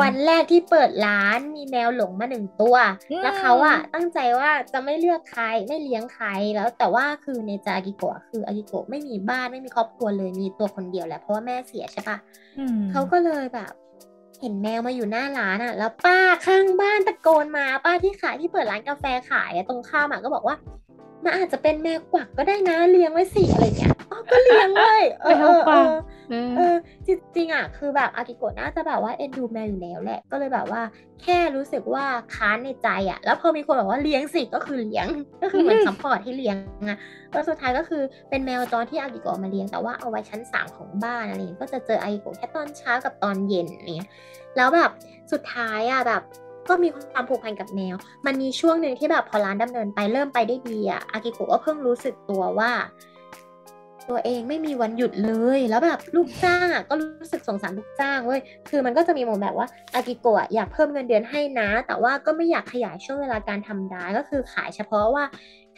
[0.01, 2.75] วันแรกที่เปิดร้านมีแมวหลงมาหนึ่งตัว
[3.21, 12.17] แล้วเขาอะตั้งใจว่าจะไม่เลือกใครไม่เลี้ยงใครแล้วแต่ว่าคือในใจอากิโกะคืออากิโกะไม่มีบ้านไม่มีครอบครัวเลยมีตัวคนเดียวแหละเพราะว่าแม่เสียใช่ปะ
[12.91, 13.71] เขาก็เลยแบบ
[14.41, 20.55] เห็นแมวมาอยู่หน้าร้านอะ แล้วป้าข้างบ้านตะโกนมา ป้าที่ขายที่เปิดร้านกาแฟขายตรงข้ามอะก็บอกว่า
[21.23, 25.91] มันอาจจะเป็นแมวกวักก็ได้นะเลี้ยงไว้สิอะไรเงี้ยอ๋อก็เลี้ยงเลยเออเออ
[26.57, 30.81] เออจริงๆอะคือแบบอากิโกะน่าจะแบบว่าเอ็นดูแมวอยู่แล้วแหละก็เลยแบบว่า
[31.21, 32.05] แค่รู้สึกว่า
[32.35, 35.07] ค้านในใจอะ แล้วพอมีคนบอกว่าเลี้ยงสิก็คือเลี้ยง
[35.41, 36.55] ก็คือเหมือน support ให้เลี้ยง
[36.89, 36.97] อะ
[37.31, 44.09] แล้วสุดท้ายก็คือเป็นแมวจรที่อากิโกะมาเลี้ยงแต่ว่าเอาไว้ชั้นสามของบ้านอะไรเงี้ยก็จะเจออากิโกะแค่ตอนเช้ากับตอนเย็นอะไรเงี้ย
[44.57, 44.91] แล้วแบบ
[45.31, 46.21] สุดท้ายอะแบบ
[46.71, 52.71] ก็มีความผูกพันกับแมว มันมีช่วงหนึ่งที่แบบพอร้านดำเนินไปเริ่มไปได้ดีอะอากิโกะก็เพิ่งรู้สึกตัวว่า
[54.09, 65.23] ตัวเองไม่มีวันหยุดเลย แล้วแบบลูกจ้างก็รู้สึกสงสารลูกจ้างเว้ยคือมันก็จะมีโมแบบว่าอากิโกะอยากเพิ่มเงินเดือนให้นะ แต่ว่าก็ไม่อยากขยายช่วงเวลาการทำร้านก็คือขายเฉพาะว่า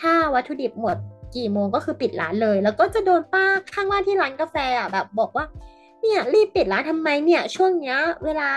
[0.01, 0.97] ถ้าวัตถุดิบหมด
[1.35, 5.45] กี่โมงก็คือปิดร้านเลย แล้วก็จะโดนป้าข้างบ้านที่ร้านกาแฟอะแบบบอกว่า
[6.01, 8.49] เนี่ยรีบปิดร้านทำไมเนี่ยช่วงเนี้ยเวลา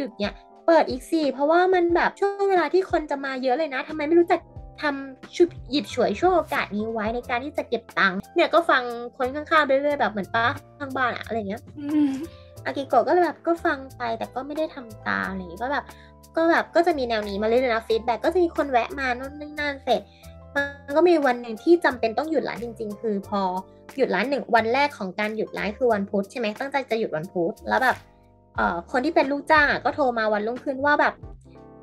[0.00, 0.32] ดึกๆเนี่ย
[0.66, 4.40] เปิดอีกสิเพราะว่ามันแบบช่วงเวลาที่คนจะมาเยอะเลยนะทำไมไม่รู้จัก
[4.82, 8.82] ทำชุดหยิบฉวยช่วงโอกาสนี้ไว้ในการที่จะเก็บตังค์เนี่ยก็ฟัง
[9.16, 10.44] คนข้างๆไปเรื่อยๆแบบเหมือนป้า
[10.78, 11.62] ข้างบ้านอะอะไรเงี้ย
[12.64, 15.84] อากิโกะก็เลยแบบก็ฟังไปแต่ก็ไม่ได้ทำตามอะไรอย่างงี้ก็แบบ
[16.36, 20.00] ก็แบบก็จะมีแนวนี้มาเรื่อยๆนะ feedback ก็จะมีคนแวะมาโน่นนี่นั่นเสร็จ
[20.54, 23.40] มันก็มีวันหนึ่งที่จำเป็นต้องหยุดร้านจริง ๆ คือพอ
[23.96, 27.96] หยุดร้านหนึ่งวันแรกของการหยุดร้านคือวันพุธใช่ไหมตั้งใจจะหยุดวันพุธแล้วแบบ
[28.56, 31.14] เอ่อคนที่เป็นลูกจ้างก็โทรมาวันรุ่งขึ้นว่าแบบ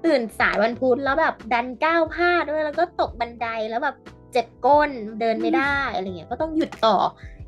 [0.05, 3.95] ตื่นสายวันพุธแล้วแบบดันก้าวพลาดด้วยแล้วก็ตกบันไดแล้วแบบ
[4.33, 6.95] เจ็บก้นเดินไม่ได้อะไรเงี้ยก็ต้องหยุดต่อ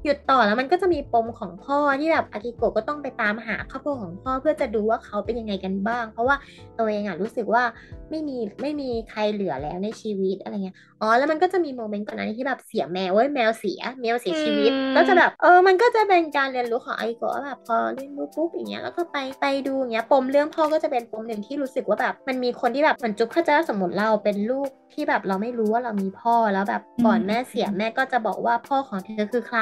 [0.04, 6.36] หยุดต่อแล้วมันก็จะมีปมของพ่อที่แบบอากิโกะก็ต้องไปตามหาครอบครัวของพ่อเพื่อจะดูว่าเขาเป็นยังไงกันบ้าง เพราะว่า
[6.78, 7.64] ตัวเองอะรู้สึกว่า
[8.10, 29.60] ไม่มีไม่มีใครเหลือแล้วในชีวิตอะไรเงี้ยอ๋อแล้วมันก็จะมีโมเมนต์ก่อนหน้านี้ที่แบบเสียแมวเว้ยแมวเสียแมวเสียชีวิต ก็จะแบบเออมันก็จะเป็นการเรียนรู้ของอากิโกะแบบพอเรียนรู้ปุ๊บอย่างเงี้ยแล้วก็ไปไปดูอย่างเงี้ยปมเรื่องพ่อก็จะเป็นปมหนึ่งที่รู้สึกว่าแบบมันมีคนที่แบบเหมือนจุ๊บเข้าใจว่าสมมติเราเป็นลูกที่แบบเราไม่รู้ว่าเรามีพ่อแล้วแบบก่อนแม่เสียแม่ก็จะบอกว่าพ่อของเธอคือใคร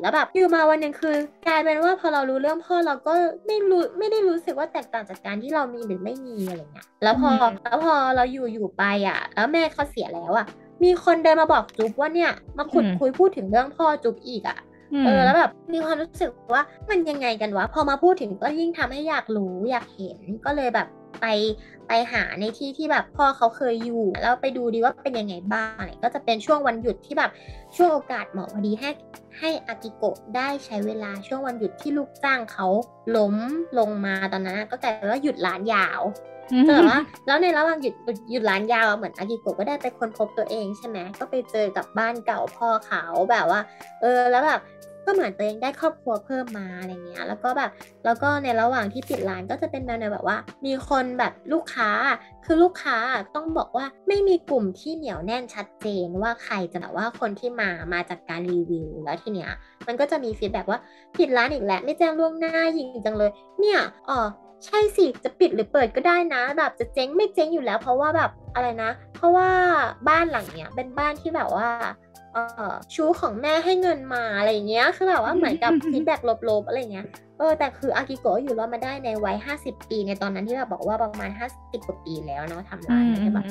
[0.00, 3.12] แล้วแบบอยู่มาวันหนึ่งคือกลายเป็นว่าพอเรารู้เรื่องพ่อเราก็
[3.46, 7.30] ไม่รู้ไม่ได้รู้สึกว่าแตกต่างจากการที่เรามีหรือไม่มีอะไรเงี้ยแล้วพอ
[7.64, 10.46] แล้วพอเราอยู่อยู่ไปอะ แล้วแม่เขาเสียแล้วอะ
[10.84, 14.58] มีคนเดินมาบอกจุ๊บว่าเนี่ยมาขุดคุยพูดถึงเรื่องพ่อจุ๊บอีกอะ
[15.04, 20.86] เออแล้วแบบมีความรู้สึกว่ามันยังไงกันวะพอมาพูดถึงก็ยิ่งทำให้อยากรู้อยากเห็นก็เลยแบบ
[21.20, 21.26] ไป
[21.88, 27.30] ไปหาในที่ที่แบบพ่อเขาเคยอยู่ แล้วไปดูดีว่าเป็นยังไงบ้างเนี่ยก็จะเป็นช่วงวันหยุดที่แบบ
[27.76, 28.90] ช่วงโอกาสเหมาะพอดีให้
[29.38, 32.66] ให้อากิโกะได้ใช้เวลาช่วงวันหยุดที่ลูกจ้างเขา
[33.16, 33.34] ล้ม
[33.78, 36.00] ลงมาตอนนั้นก็กลายเป็นว่าหยุดร้านยาว
[36.68, 37.94] แต่ว่าแล้วในระหว่างหยุด
[38.30, 43.60] หยุดร้านยาวเหมือนอากิโกะก็ได้ไปค้นพบตัวเองใช่ไหมก็ไปเจอกับบ้านเก่าพ่อเขาแบบว่า
[44.00, 44.60] เออแล้วแบบ
[45.06, 47.70] ก็เหมือนตัวเองได้ครอบครัวเพิ่มมาอะไรเงี้ยแล้วก็แบบ
[48.04, 51.90] แล้วก็ในระหว่างที่ปิดร้านก็จะเป็นแนวแบบว่า มีคนแบบลูกค้า
[52.44, 52.96] คือลูกค้า
[53.34, 59.50] ต้องบอกว่าไม่มีกลุ่มที่เหนียวแน่นชัดเจนว่าใครจะแบบว่าคนที่มามาจากการรีวิวแล้วทีเนี้ย
[59.86, 60.80] มันก็จะมี feedback ว่า
[61.18, 64.18] ปิดร้านอีกแล้วไม่แจ้งล่วงหน้ายิงจังเลย เนี่ยอ๋อ
[64.64, 69.48] ใช่สิ จะปิดหรือเปิดก็ได้นะ แบบจะเจ๊งไม่เจ๊งอยู่แล้ว เพราะว่าแบบอะไรนะ เพราะว่า
[70.08, 71.68] บ้านหลังเนี้ยเป็นบ้านที่แบบว่า
[72.36, 77.06] เออชูของแม่ให้เงินมาอะไรเงี้ยคือแบบว่าเหมือนกับ feedbackลบๆอะไรเงี้ย
[77.38, 83.44] เออแต่คืออากิโกะอยู่รอดมาได้ในวัยห้าสิบปี ในตอนนั้นที่แบบบอกว่าประมาณห้าสิบกว่าปีแล้วเนาะทำร้านใช่ปะ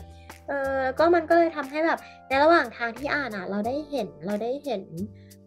[0.47, 4.83] เออก็มันก็เลยทำให้แบบในระหว่างทางที่อ่านอะ เราได้เห็นเราได้เห็น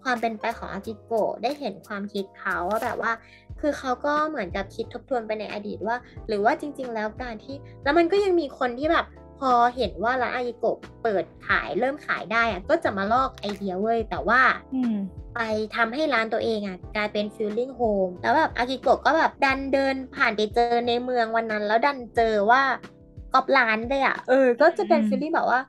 [0.03, 3.12] ความเป็นไปของอากิโกะได้เห็นความคิดเขาว่าแบบว่า
[3.61, 5.96] คือเขาก็เหมือนกับคิดทบทวนไปในอดีตว่า
[6.29, 9.05] หรือว่าจริง ๆ แล้วการที่ แล้วมันก็ยังมีคนที่แบบ
[9.40, 14.40] พอเห็นว่าร้านอากิโกะเปิดขายเริ่มขายได้อะก็จะมาลอกไอเดียเว้ยแต่ว่า
[15.35, 15.40] ไป
[15.77, 22.62] ทำให้ร้านตัวเองอะกลายเป็น feeling home แล้วแบบอากิโกะก็แบบดันเดินผ่านไปเจอในเมืองวันนั้น แล้วดันเจอว่า
[23.35, 25.61] ก๊อบร้านเลยอะเออ ก็จะเป็น feeling แบบว่า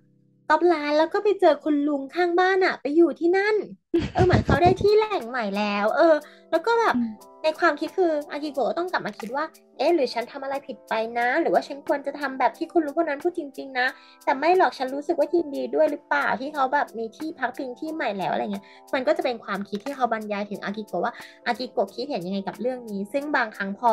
[0.50, 3.56] ก๊อบร้านแล้วก็ไปเจอคุณลุงข้างบ้านอะไปอยู่ที่นั่น
[4.14, 6.16] เออเหมือนเขาได้ที่แหล่งใหม่แล้ว เออ
[6.52, 6.96] แล้วก็แบบ
[7.44, 9.46] ในความคิดคืออากิโกะต้องกลับมาคิดว่า
[9.78, 13.88] เอ๊ะหรือฉันทำอะไรผิดไปนะ หรือว่าฉันควรจะทำแบบที่คุณลุงคนนั้นพูดจริง ๆ นะ
[14.26, 21.14] แต่ไม่หรอกฉันรู้สึกว่ายินดีด้วยหรือเปล่าที่เขาแบบมีที่พักพิงที่ใหม่แล้วอะไรเงี้ย มันก็จะเป็นความคิดที่เขาบรรยายถึงอากิโกะว่า
[21.48, 23.90] อากิโกะคิดเห็นยังไงกับเรื่องนี้ ซึ่งบางครั้งพอ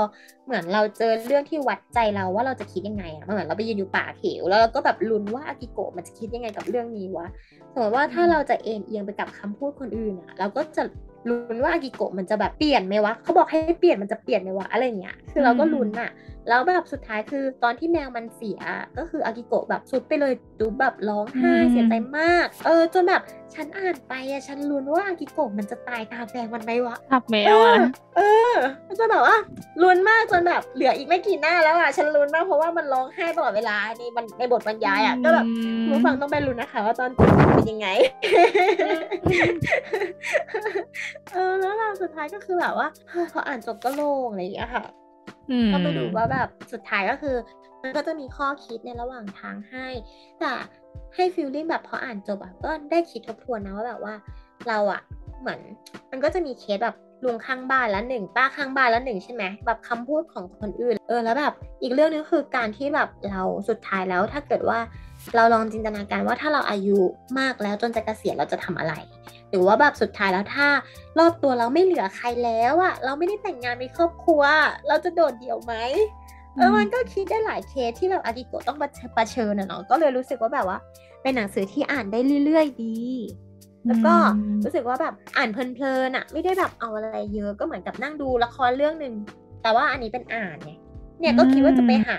[0.46, 7.26] เหมือนเราเจอเรื่องที่วัดใจเราว่าเราจะคิดยังไงอะเหมือนเราไปยืนอยู่ป่าเขียวแล้วเราก็แบบลุ้นว่าอากิโกะมันจะคิดยังไงกับเรื่องนี้วะ
[7.72, 10.82] สมมติว่าถ้าเราจะเอ็นเอียงไปกับคำพูดคนอื่นอะเราก็จะ
[11.28, 16.10] ลุ้นว่าอากิโกะมันจะแบบเปลี่ยนไหมวะเขาบอกให้เปลี่ยนมันจะเปลี่ยนไหมวะอะไรเงี้ยคือเราก็ลุ้นอะ
[16.48, 18.60] แล้วแบบสุดท้ายคือตอนที่แมวมันเสีย
[18.98, 23.22] ก็คืออากิโกะแบบสุดไปเลยดูแบบร้องไห้เสียใจมาก เออจนแบบ
[23.54, 27.76] ฉันอ่านไปอะฉันลุ้นว่าอากิโกะมันจะตายตาแฟงมันไหมวะทับแมวอะ
[28.16, 28.20] เอ
[28.52, 28.54] อ
[28.98, 29.36] จนแบบว่า
[29.82, 35.46] ลุ้นมากจนแบบเหลืออีกไม่กี่หน้าแล้วอะฉันลุ้นมากเพราะว่ามันร้องไห้ตลอดเวลาในมันในบทบรรยายอะก็แบบ
[35.88, 37.88] ผู้ฟังต้องไปลุ้นนะคะ ว่าตอนจบเป็นยังไง
[41.32, 42.88] เออแล้วเราสุดท้ายก็คือแบบว่า
[43.32, 44.84] พออ่านจบก็โล่งอะไรอย่างเงี้ยค่ะ
[45.72, 47.36] ก็ไปดูว่าแบบสุดท้ายก็คือ
[47.82, 49.86] มันก็จะมีข้อคิดในระหว่างทางให้
[50.40, 50.52] แต่
[51.14, 54.14] ให้ฟีลลิ่งแบบพออ่านจบอะก็ได้คิดทบทวนนะว่าแบบว่า
[54.68, 55.00] เราอะ
[55.40, 55.60] เหมือน
[56.10, 64.78] มันก็จะมีเคสแบบลุงข้างบ้านแล้วหนึ่งป้าข้างบ้านแล้วหนึ่งใช่ไหมแบบคำพูดของคนอื่น เออแล้วแบบอีกเรื่องนึงคือการที่แบบเราสุดท้ายแล้วถ้าเกิดว่า
[65.36, 66.98] เราลองจินตนาการว่าถ้าเราอายุ
[67.38, 68.94] มากแล้วจนจะเกษียณเราจะทำอะไร
[69.50, 70.68] หรือว่าแบบสุดท้ายแล้วถ้า
[71.18, 74.42] รอบตัวเราไม่เหลือใครแล้วอะเราไม่ได้แต่งงานมีครอบครัว
[74.88, 75.74] เราจะโดดเดี่ยวไหม
[76.56, 78.84] เออมันก็คิดได้หลายเคสที่แบบอากิโกะต้องป
[79.18, 80.78] ระเชิญนะเนาะก็เลยรู้สึกว่าแบบว่า
[81.22, 82.98] เป็นหนังสือที่อ่านได้เรื่อยๆดี
[83.86, 84.14] แล้วก็
[84.64, 89.14] รู้สึกว่าแบบอ่านเพลินๆอะไม่ได้แบบเอาอะไรเยอะก็เหมือนกับนั่งดูละครเรื่องหนึ่ง
[89.62, 90.72] แต่ว่าอันนี้เป็นอ่านไง
[91.20, 92.18] เนี่ยก็คิดว่าจะไปหา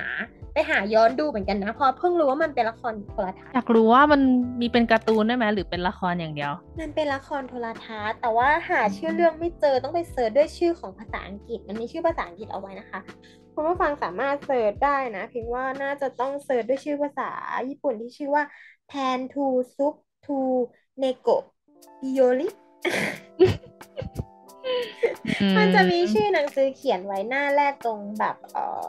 [0.57, 4.21] ไปหาย้อนดูเหมือนกันนะเพราะเพิ่งรู้ว่ามันเป็นละครโทรทัศน์อยากรู้ว่ามัน
[4.61, 12.99] มีเป็นการ์ตูนได้ไหมหรือเป็นละครอย่างเดียว มันเป็นละครโทรทัศน์ แต่ว่าหาชื่อเรื่องไม่เจอต้องไปเสิร์ชด้วยชื่อของภาษาอังกฤษ มันมีชื่อภาษาอังกฤษเอาไว้นะคะ
[13.53, 17.29] คุณผู้ฟังสามารถเสิร์ชได้นะเพียงว่าน่าจะต้องเสิร์ชด้วยชื่อภาษา
[17.69, 18.43] ญี่ปุ่นที่ชื่อว่า
[18.91, 20.37] pan to soup to
[21.01, 21.37] neko
[22.01, 22.47] bioli
[25.57, 28.87] มันจะมีชื่อหนังสือเขียนไว้หน้าแรกตรงแบบเออ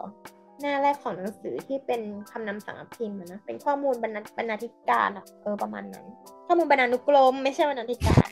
[0.60, 6.06] หน้าแรกของหนังสือที่เป็นคำนำสำนักพิมพ์นะเป็นข้อมูลบรรณบรรณาธิการอะเออประมาณนั้น
[6.46, 8.28] ข้อมูลบรรณานุกรม ไม่ใช่บรรณาธิการ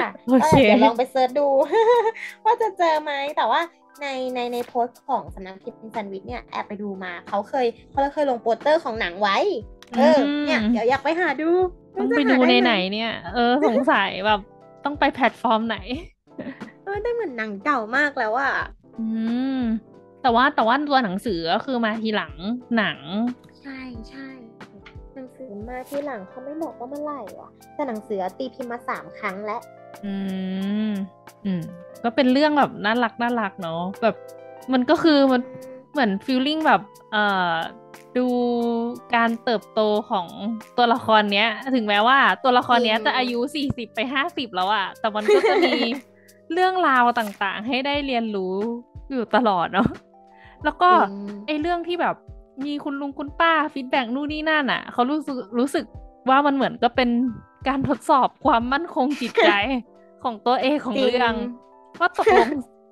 [0.00, 0.08] ค่ะ
[0.42, 1.48] ก็เดี๋ยวลองไป search ดู
[2.44, 3.60] ว่าจะเจอไหมแต่ว่า
[4.00, 9.36] ในในในโพสต์ของสำนักพิมพ์ซันวิทเนี่ยแอบไปดูมาเขาเคยเขาเคยลงโปสเตอร์ของหนังไว้
[9.98, 11.50] เออเนี่ยเดี๋ยวอยากไปหาดู
[11.98, 14.40] ต้องไปดูในไหนเนี่ย เออสงสัยแบบ
[14.84, 15.78] ต้องไปแพลตฟอร์มไหน
[16.84, 18.52] เออได้เหมือนหนังเก่ามากแล้วอะ
[19.00, 19.06] อื
[19.58, 19.60] ม
[20.22, 22.34] แต่ว่าแต่ว่าตัวหนังสือก็คือมาทีหลัง
[22.76, 22.98] หนัง
[23.60, 23.78] ใช่
[24.08, 24.28] ใช่
[25.14, 29.60] หนังสือมาทีหลังเขาไม่บอกว่าเมื่อไหร่วะแต่หนังสือตีพิมพ์มาสามครั้งแล้ว
[30.04, 30.14] อื
[30.88, 30.92] ม
[31.44, 31.62] อืม
[32.02, 34.16] ก็เป็นเรื่องแบบน่ารักน่ารักเนาะแบบ
[34.72, 35.42] มันก็คือมัน
[35.92, 36.80] เหมือนฟีลลิ่งแบบ
[37.12, 37.54] เอ่อ
[38.18, 38.26] ดู
[39.14, 39.80] การเติบโต
[40.10, 40.26] ของ
[40.76, 45.72] ตัวละครเนี้ย ถึงแม้ว่าตัวละครเนี้ยจะอายุสี่สิบไปห้าสิบแล้วอะแต่มันก็จะมี
[46.52, 48.54] เรื่องราวต่างๆ ให้ได้เรียนรู้
[49.10, 49.88] อยู่ตลอดเนาะ
[50.64, 50.90] แล้วก็
[51.46, 52.16] ไอเรื่องที่แบบ
[52.66, 55.84] มีคุณลุงคุณป้าฟีดแบ็กนู่นนี่นั่นอะ เขารู้สึกรู้สึก
[56.30, 57.10] ว่ามันเหมือนก็เป็น
[57.68, 59.50] การทดสอบความมั่นคงจิตใจ
[60.24, 61.34] ของตัวเองของเรื่อง
[62.00, 62.48] ว่าตกลง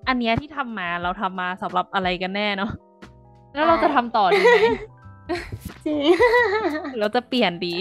[0.09, 2.71] อันเนี้ยที่ทำมาเราทำมาสำหรับอะไรกันแน่เนาะ
[3.55, 4.59] แล้วเราจะทำต่อดีไหม
[5.87, 5.99] จริง
[6.99, 7.75] เราจะเปลี่ยนดี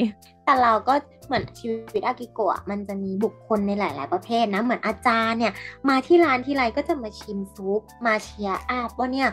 [0.47, 0.93] แต่เราก็
[1.27, 5.53] เหมือนชีวิตอากิโกะมันจะมีบุคคลในหลาย ๆ ประเภทนะ เหมือนอาจารย์เนี่ย
[5.89, 9.29] มาที่ร้านทีไรก็จะมาชิมซุป มา cheer up ว่าเนี่ย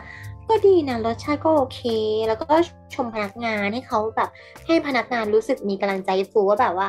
[0.49, 1.81] ก็ดีนะรสชาติก็โอเค
[2.27, 2.55] แล้วก็
[2.95, 4.29] ชมพนักงานให้เขาแบบ
[4.65, 6.87] ให้พนักงานรู้สึกมีกำลังใจฟูว่าแบบว่า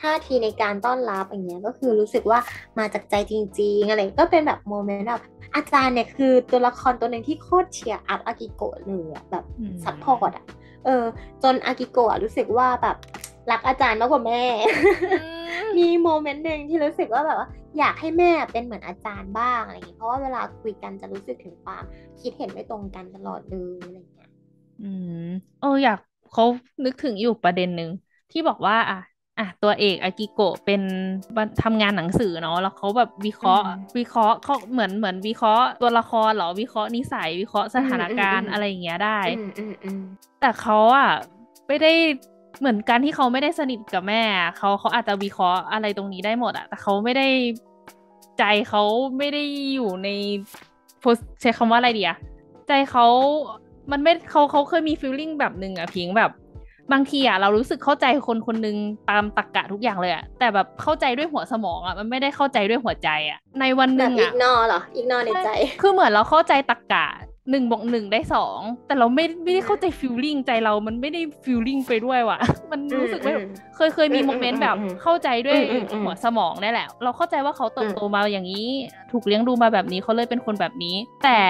[0.00, 2.38] ท่าทีในการต้อนรับอย่างเงี้ยก็คือรู้สึกว่า
[2.78, 5.22] มาจากใจจริง ๆ อะไรก็เป็นแบบ moment แบบ
[5.54, 9.44] อาจารย์เนี่ยคือตัวละครตัวหนึ่งที่โคตร cheer up อากิโกะเลยอะแบบ
[9.84, 10.44] support อะ
[10.84, 11.04] เออ
[11.42, 12.96] จนอากิโกะรู้สึกว่าแบบ
[13.50, 14.42] รักอาจารย์มากกว่าแม่
[15.78, 21.82] มี moment หนึ่งที่รู้สึกว่าแบบว่า อยากให้แม่เป็นเหมือนอาจารย์บ้างอะไรอย่างเงี้ยเพราะว่าเวลาคุยกันจะรู้สึกถึงความ
[22.20, 24.30] คิดเห็นไม่ตรงกันตลอดเลยอะไรเงี้ย
[24.82, 24.90] อื
[25.26, 25.28] ม
[25.60, 25.98] เอออยาก
[26.32, 26.44] เขา
[26.84, 27.90] นึกถึงอยู่ประเด็นหนึ่ง
[28.32, 29.00] ที่บอกว่า อะ
[29.38, 30.82] อะตัวเอกอากิโกะเป็น
[31.62, 33.64] ทำงานหนังสือเนาะแล้วเขาแบบวิเคราะห์
[33.98, 39.20] วิเคราะห์เขาเหมือนเหมือนวิเคราะห์ตัวละครเหรอวิเคราะห์นิสัยวิเคราะห์สถานการณ์อะไรอย่างเงี้ยได้
[40.40, 41.10] แต่เขาอะ
[41.66, 41.92] ไม่ได้
[42.60, 44.22] เหมือนการที่เขาไม่ได้สนิทกับแม่
[44.58, 47.26] เขาเขาอาจจะวิเคราะห์อะไรตรงนี้ได้หมดอะแต่เขาไม่ได้
[48.38, 48.82] ใจเขา
[49.18, 49.42] ไม่ได้
[49.74, 50.08] อยู่ใน
[51.40, 52.16] ใช้คำว่าอะไรดีอะ
[52.68, 53.06] ใจเขา
[53.90, 56.30] มันไม่เขาเขาเคยมีฟีลลิ่งแบบหนึ่งอะพิงแบบ
[56.92, 58.76] บางทีอะเรารู้สึกเข้าใจคนคนนึง
[59.10, 67.06] ตามตรกกะทุกอย่างเลยอะแต่แบบเข้าใจด้วยหัวสมองอะมันไม่ได้เข้าใจด้วยหัวใจอะในวันหนึ่งอะอีกนอเหรออีกนอในใจ คือเหมือนเราเข้าใจตรรกะ
[67.50, 72.38] หนึ่งบวกหนึ่งได้สองแต่เราไม่ไม่ได้เข้าใจ feeling ใจเรามันไม่ได้ feeling ไปด้วยว่ะ
[72.70, 73.34] มันรู้สึกว่า
[73.76, 75.58] เคยเคยมี moment แบบเข้าใจด้วย
[76.04, 78.68] หัวสมองนี่แหละ เราเข้าใจว่าเขาเติบโตมาอย่างนี้
[79.12, 81.40] ถูกเลี้ยงดูมาแบบนี้เขาเลยเป็นคนแบบนี้ แต่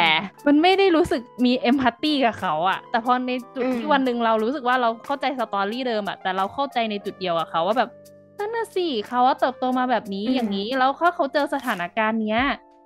[0.46, 7.90] มันไม่ได้รู้สึกมี empathy กับเขาอะแต่พอในจุดที่วันหนึ่งเรารู้สึกว่าเราเข้าใจ story เดิมอะแต่เราเข้าใจในจุดเดียวกับเขาว่าแบบ
[8.38, 12.42] นั่นน่ะสิเขาว่าเติบโตมาแบบนี้อย่างนี้ แล้วถ้าเขาเจอสถานการณ์เนี้ย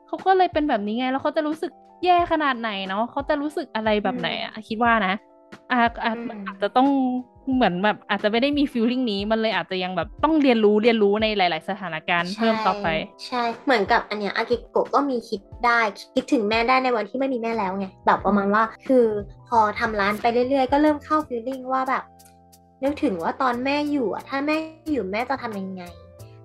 [0.07, 1.73] เขาก็เลยเป็นแบบนี้ไง แล้วเขาจะรู้สึก
[2.05, 5.15] แย่ขนาดไหนเนาะเขาจะรู้สึกอะไรแบบไหนอะคิดว่านะ
[5.73, 6.13] อาอา
[6.47, 6.89] อาจจะต้อง
[7.55, 12.87] เหมือนแบบอาจจะไม่ได้มีฟีลลิ่งนี้มันเลยอาจจะยังแบบต้องเรียนรู้เรียนรู้ในหลาย ๆ สถานการณ์เพิ่มต่อไป
[13.27, 15.81] ใช่เหมือนกับอันเนี้ยอากิโกะก็มีคิดได้
[16.15, 19.05] คิดถึงแม่ได้ในวันที่ไม่มีแม่แล้วไงแบบประมาณว่าคือ
[19.49, 22.03] พอทำร้านไปเรื่อย ๆ ก็เริ่มเข้าฟีลลิ่งว่าแบบ
[22.83, 24.57] นึกถึงว่าตอนแม่อยู่อะถ้าแม่
[24.93, 25.83] อยู่แม่จะทำยังไง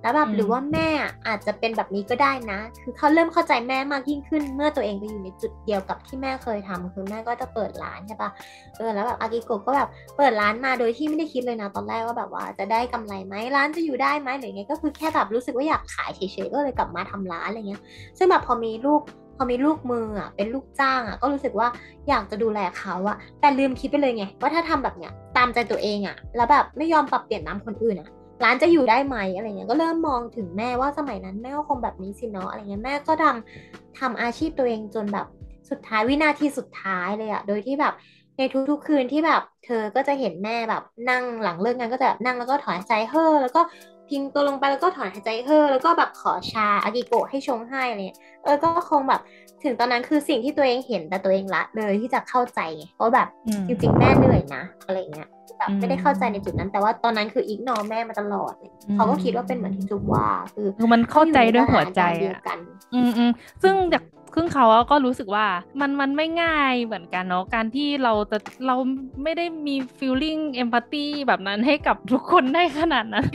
[0.04, 0.88] แล้วแบบหรือว่าแม่
[1.28, 8.30] อาจจะเป็นแบบนี้ก็ได้นะ คือเขาเริ่มเข้าใจแม่มากยิ่งขึ้น เมื่อตัวเองไปอยู่ในจุดเดียวกับที่แม่เคยทำคือแม่ก็จะเปิดร้านใช่ปะ
[8.78, 17.82] เออแล้วแบบอากิโกะก็แบบเปิดร้านมาโดยที่ไม่ได้คิดเลยนะตอนแรกว่าแบบว่าจะได้กำไรไหมร้านจะอยู่ได้ไหมหรือไงก็คือแค่แบบรู้สึกว่าอยากขายเฉยๆก็เลยกลับมาทำร้านอะไรเงี้ย
[18.18, 19.02] ซึ่งแบบพอมีลูก
[19.38, 21.68] พอมีลูกมืออะเป็นลูกจ้างอะก็รู้สึกว่า
[22.10, 28.10] อยากจะดูแลเขาอะแต่ลืมคิดไปเลยไงว่าถ้าทำแบบเนี้ยตามใจตัวเองอะแล้วแบบไม่ยอมปรับเปลี่ยนน้ำคนอื่นอะ
[28.44, 35.28] ร้านจะอยู่ได้ไหมอะไรเงี้ยก็เริ่มมองถึงแม่ว่าสมัยนั้นแม่ก็คงแบบนี้สิเนาะอะไรเงี้ยแม่ก็ทำทำอาชีพตัวเองจนแบบ
[35.70, 37.94] สุดท้ายวินาทีสุดท้ายเลยอะโดยที่แบบ
[38.38, 43.62] ในทุกๆคืนที่แบบ เธอก็จะเห็นแม่แบบนั่งหลังเลิกงานก็จะนั่งแล้วก็ถอนใจเฮ้อแล้วก็
[44.10, 49.22] ทิ้งตัวลงไปแล้วก็ถอนหายใจเฮ้อแล้วก็แบบขอชาอากิโกะให้ชงให้อะไรเงี้ยเออก็คงแบบ
[49.64, 55.28] ถึงตอนนั้นคือสิ่งที่ตัวเองเห็นแต่ตัวเองละเลยที่จะเข้าใจไงเพราะแบบอืมจริงๆแม่เหนื่อยนะอะไรเงี้ย
[55.64, 62.58] แบบอืมไม่ได้เข้าใจในจุดนั้น แต่ว่าตอนนั้นคืออีกนอแม่มาตลอดเลยอืมเขาก็คิดว่าเป็นเหมือนที่จุ๊บว่า คือคือมันเข้าใจด้วยหัวใจเขาอยู่ในสถานการณ์เดียอะวกัน
[62.94, 63.32] อืมอืม
[63.64, 64.04] ซึ่งจาก
[64.36, 65.46] ซึ่งเขาอะก็รู้สึกว่า
[65.80, 68.76] มันมันไม่ง่ายเหมือนกันเนาะการที่เราจะเรา
[69.24, 73.26] ไม่ได้มี feeling empathy แบบนั้นให้กับทุกคนได้ขนาดนั้น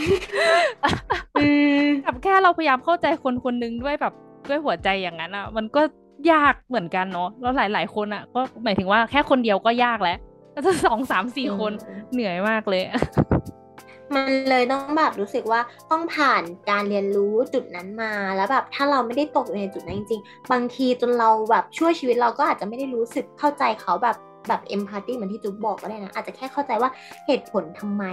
[2.04, 4.14] กับแค่เราพยายามเข้าใจคนคนหนึงด้วยแบบ
[4.48, 5.82] ด้วยหัวใจอย่างนั้นอะมันก็
[6.32, 10.18] ยากเหมือนกันเนาะแล้วหลาย ๆ คนอะก็หมายถึงว่าแค่คนเดียวก็ยากแล้ว
[10.52, 12.82] แล้วจะสองสามสี่คนอืมเหนื่อยมากเลย
[14.14, 24.16] มันเลยต้องแบบรู้สึกว่าต้องผ่านการเรียนรู้จุดนั้นมาแล้วแบบถ้าเราไม่ได้ตกอยู่ในจุดนั้นจริง ๆ บางทีจนเราแบบช่วยชีวิตเราก็อาจจะไม่ได้รู้สึกเข้าใจเขาแบบ
[24.48, 26.90] แบบเอมพัตตีเหมือนที่จุ๊บบอกก็ได้นะอาจจะแค่เข้าใจว่า
[27.26, 28.04] เหตุผลทำไม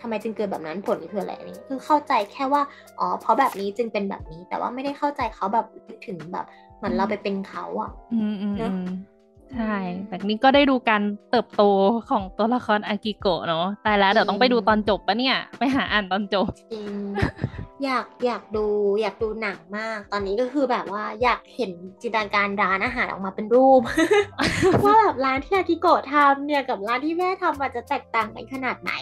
[0.00, 2.62] ทำไมจึงเกิดแบบนั้นผลคืออะไรนี่คือเข้าใจแค่ว่า
[2.98, 5.66] อ๋อเพราะแบบนี้จึงเป็นแบบนี้ แต่ว่าไม่ได้เข้าใจเขาแบบ
[6.06, 6.44] ถึงแบบ
[6.76, 8.88] เหมือนเราไปเป็นเขาอะอืมอืมเนอะอืม
[9.54, 9.76] ใช่
[10.08, 11.62] แต่นี้ก็ได้ดูการเติบโต
[12.10, 16.92] ของตัวละครอากิโกะเนาะตายแล้วเดี๋ยวต้องไปดูตอนจบปะเนี่ย ไปหาอ่านตอนจบจริง
[17.84, 18.66] อยากอยากดู
[19.00, 21.70] อยากดูหนังมาก ตอนนี้ก็คือแบบว่าอยากเห็น
[22.02, 23.80] จินตนาการร้านอาหารออกมาเป็นรูป
[24.84, 28.92] ว่าแบบร้านที่อากิโกะทำเนี่ยกับร้านที่แม่ทำมันจะแตกต่างกันขนาดไหน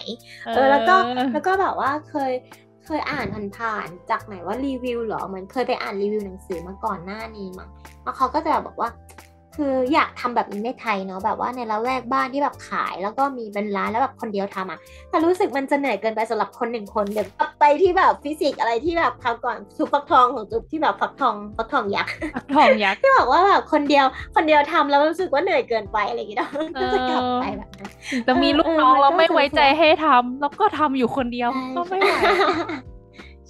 [0.45, 0.95] เออแล้วก็
[1.31, 2.31] แล้วก็แบบว่าเคย
[2.85, 3.25] เคยอ่าน
[3.57, 7.69] ผ่านๆจากไหนว่ารีวิวเหรอเหมือนเคยไปอ่านรีวิวหนังสือมาก่อนหน้านี้มั้ง
[8.03, 8.89] แล้วเขาก็จะแบบบอกว่า
[9.55, 26.41] คืออยากทำแบบนี้ในไทยเนาะแบบว่าในละแวกบ้านที่แบบขาย แล้วก็มีเป็นร้านแล้วแบบคนเดียวทำอะแต่รู้สึกมันจะเหนื่อยเกินไปสำหรับคนหนึ่งคนเดี๋ยวกลับไปที่แบบฟิสิกส์อะไรที่แบบคราวก่อนซุปฟักทองของจุ๊บที่แบบฟักทองฟักทองยักษ์ฟักทองยักษ์ที่บอกว่าแบบคนเดียวคนเดียวทำแล้วรู้สึกว่าเหนื่อยเกินไปอะไรอย่างเงี้ย
[26.75, 27.91] เอก็อจะกลับไปแบบนั้น
[28.27, 32.13] จะมีลูกเออน้องมันก็เราไม่ไว้ใจสวยๆให้ทำแล้วก็ทำอยู่คนเดียวก็ไม่ไหว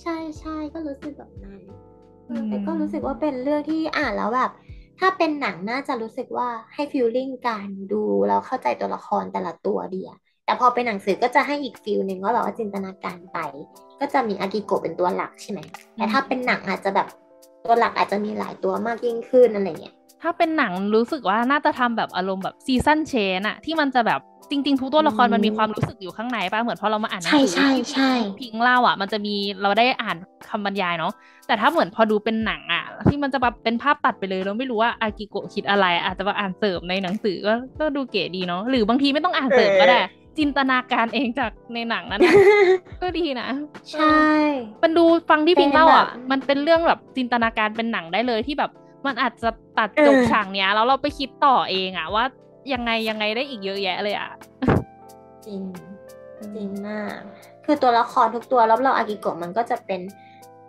[0.02, 1.60] ใช่ใช่ก็รู้สึกแบบนั้น
[2.28, 4.52] เอออืมแต่ก็รู้สึกว่าเป็นเรื่องที่อ่านแล้วแบบ
[5.00, 13.40] ถ้าเป็นหนังน่าจะรู้สึกว่าให้ฟีลลิ่งการดูแล้วเข้าใจตัวละครแต่ละตัวดีอะแต่พอเป็นหนังสือก็จะให้อีกฟีลหนึ่งว่าแบบว่าจินตนาการไป
[14.00, 15.60] ก็จะมีอากิโกะเป็นตัวหลักใช่ไหม
[15.96, 17.08] แต่ถ้าเป็นหนังอาจจะแบบ
[17.66, 30.18] ตัวหลักอาจจะมีหลายตัวมากยิ่งขึ้นอะไรเงี้ยถ้าเป็นหนังรู้สึกว่าน่าจะทำแบบอารมณ์แบบซีซันเชนอะที่มันจะแบบ จริง ๆ ทุกตัวละครอืมมันมีความรู้สึกอยู่ข้างในป่ะเหมือนพอเรามาอ่านหนังใช่สืใช่ที่ใช่พิงเล่าอะ มันจะมีเราได้อ่าน
[30.50, 31.14] คำบรรยายเนาะ
[31.48, 40.00] แต่ถ้าเหมือนพอดูเป็นหนังอะ ที่มันจะแบบเป็นภาพตัดไปเลยเราไม่รู้ว่าอากิโกะคิดอะไรอาจจะมาอ่านเสริมในหนังสือก็ก็ดูเก๋ดีเนาะหรือบางทีไม่ต้องอ่านเสริมก็ได้
[40.38, 42.34] จินตนาการเองจากในหนังนั้นนะ
[43.02, 43.48] ก็ดีนะ
[43.94, 44.20] ใช่
[44.84, 48.72] มันดูฟังที่พิงเล่าอะเป็นแบบมันเป็นเรื่องแบบจินตนาการเป็นหนังได้เลยที่แบบ
[49.06, 52.24] มันอาจจะตัดจบเออฉากเนี้ยแล้วเราไปคิดต่อเองอะว่า
[52.74, 54.30] ยังไงยังไงได้อีกเยอะแยะเลยอะ
[55.46, 55.62] จริง
[56.56, 57.20] จริงมาก
[57.66, 60.02] คือตัวละครทุกตัวรอบๆอากิโกะมันก็จะเป็น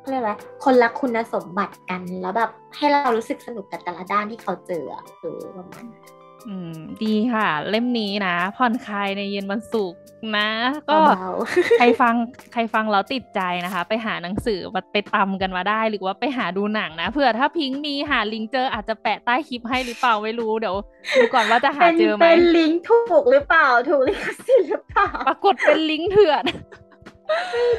[0.00, 4.85] เขาเรียกว่าคนละคุณสมบัติกันแล้วแบบให้เรารู้สึกสนุกกับแต่ละด้านที่เขาเจอ
[5.20, 6.04] คืออประมาณนั้น
[6.49, 6.72] อืม
[7.03, 10.01] ดีค่ะ เล่มนี้นะ ผ่อนคลายในเย็นวันศุกร์
[10.37, 10.51] นะ
[10.90, 11.33] ก็เบา
[11.79, 12.14] ใครฟัง
[12.53, 20.77] ใครฟังแล้วติดใจนะคะ ไปหาหนังสือมาไปตำกันมาได้ หรือว่าไปหาดูหนังนะเผื่อถ้าพิงค์มีหาลิงก์เจออาจจะแปะใต้คลิปให้หรือเปล่าไม่รู้เดี๋ยว
[21.16, 26.44] ดูก่อนว่าจะหาเป็นเจอไหมเป็นลิงก์ถูกหรือเปล่าถูกลิขสิทธิ์หรือเปล่าปรากฏเป็นลิงก์เถื่อน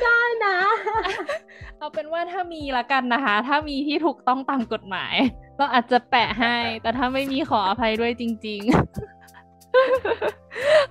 [0.04, 0.58] ได้นะ
[1.78, 5.16] เอาเป็นว่าถ้ามีละกันนะคะ ถ้ามีที่ถูกต้องตามกฎหมาย
[5.58, 8.72] เราอาจจะแปะให้ แต่ถ้าไม่มีขออภัยด้วยจริง ๆ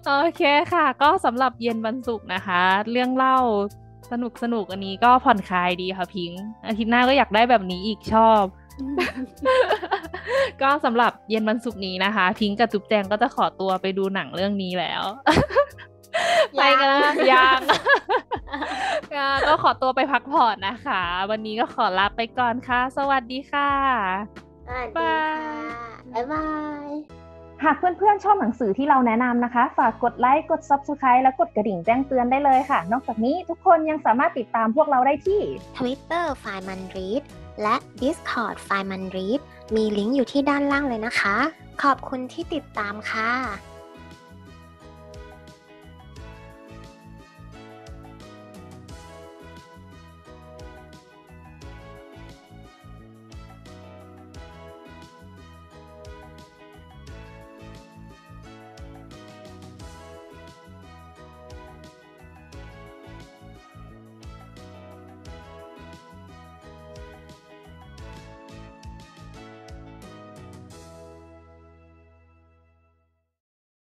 [0.06, 0.42] โอเค
[0.72, 3.38] ค่ะ ก็สำหรับเย็นวันศุกร์นะคะ เรื่องเล่า
[4.10, 8.44] สนุกสนุกๆอันนี้ก็ผ่อนคลายดีค่ะพิงค์อาทิตย์หน้าก็อยากได้แบบนี้อีกชอบ
[10.62, 15.02] ก็สำหรับเย็นวันศุกร์นี้นะคะ พิงค์กับจุ๊บแจงก็จะขอตัวไปดูหนังเรื่องนี้แล้ว
[16.56, 17.00] ไปกันนะ
[17.32, 17.78] ยังอ่า
[19.48, 23.70] ก็ขอตัวไปพักผ่อนนะคะ วันนี้ก็ขอลาไปก่อนค่ะ สวัสดีค่ะ
[24.66, 25.16] สวัสดีค่ะ
[26.12, 26.48] บ๊ายบา
[26.86, 26.88] ย
[27.64, 35.40] หากเพื่อนๆชอบหนังสือที่เราแนะนำนะคะ ฝากกดไลค์ กด Subscribe และกดกระดิ่งแจ้งเตือนได้เลยค่ะ นอกจากนี้ทุกคนยังสามารถติดตามพวกเราได้ที่
[35.76, 37.22] Twitter ไฟมันรีด
[37.62, 39.40] และ Discord ไฟมันรีด
[39.74, 41.36] มีลิงก์อยู่ที่ด้านล่างเลยนะคะ
[41.82, 43.30] ขอบคุณที่ติดตามค่ะ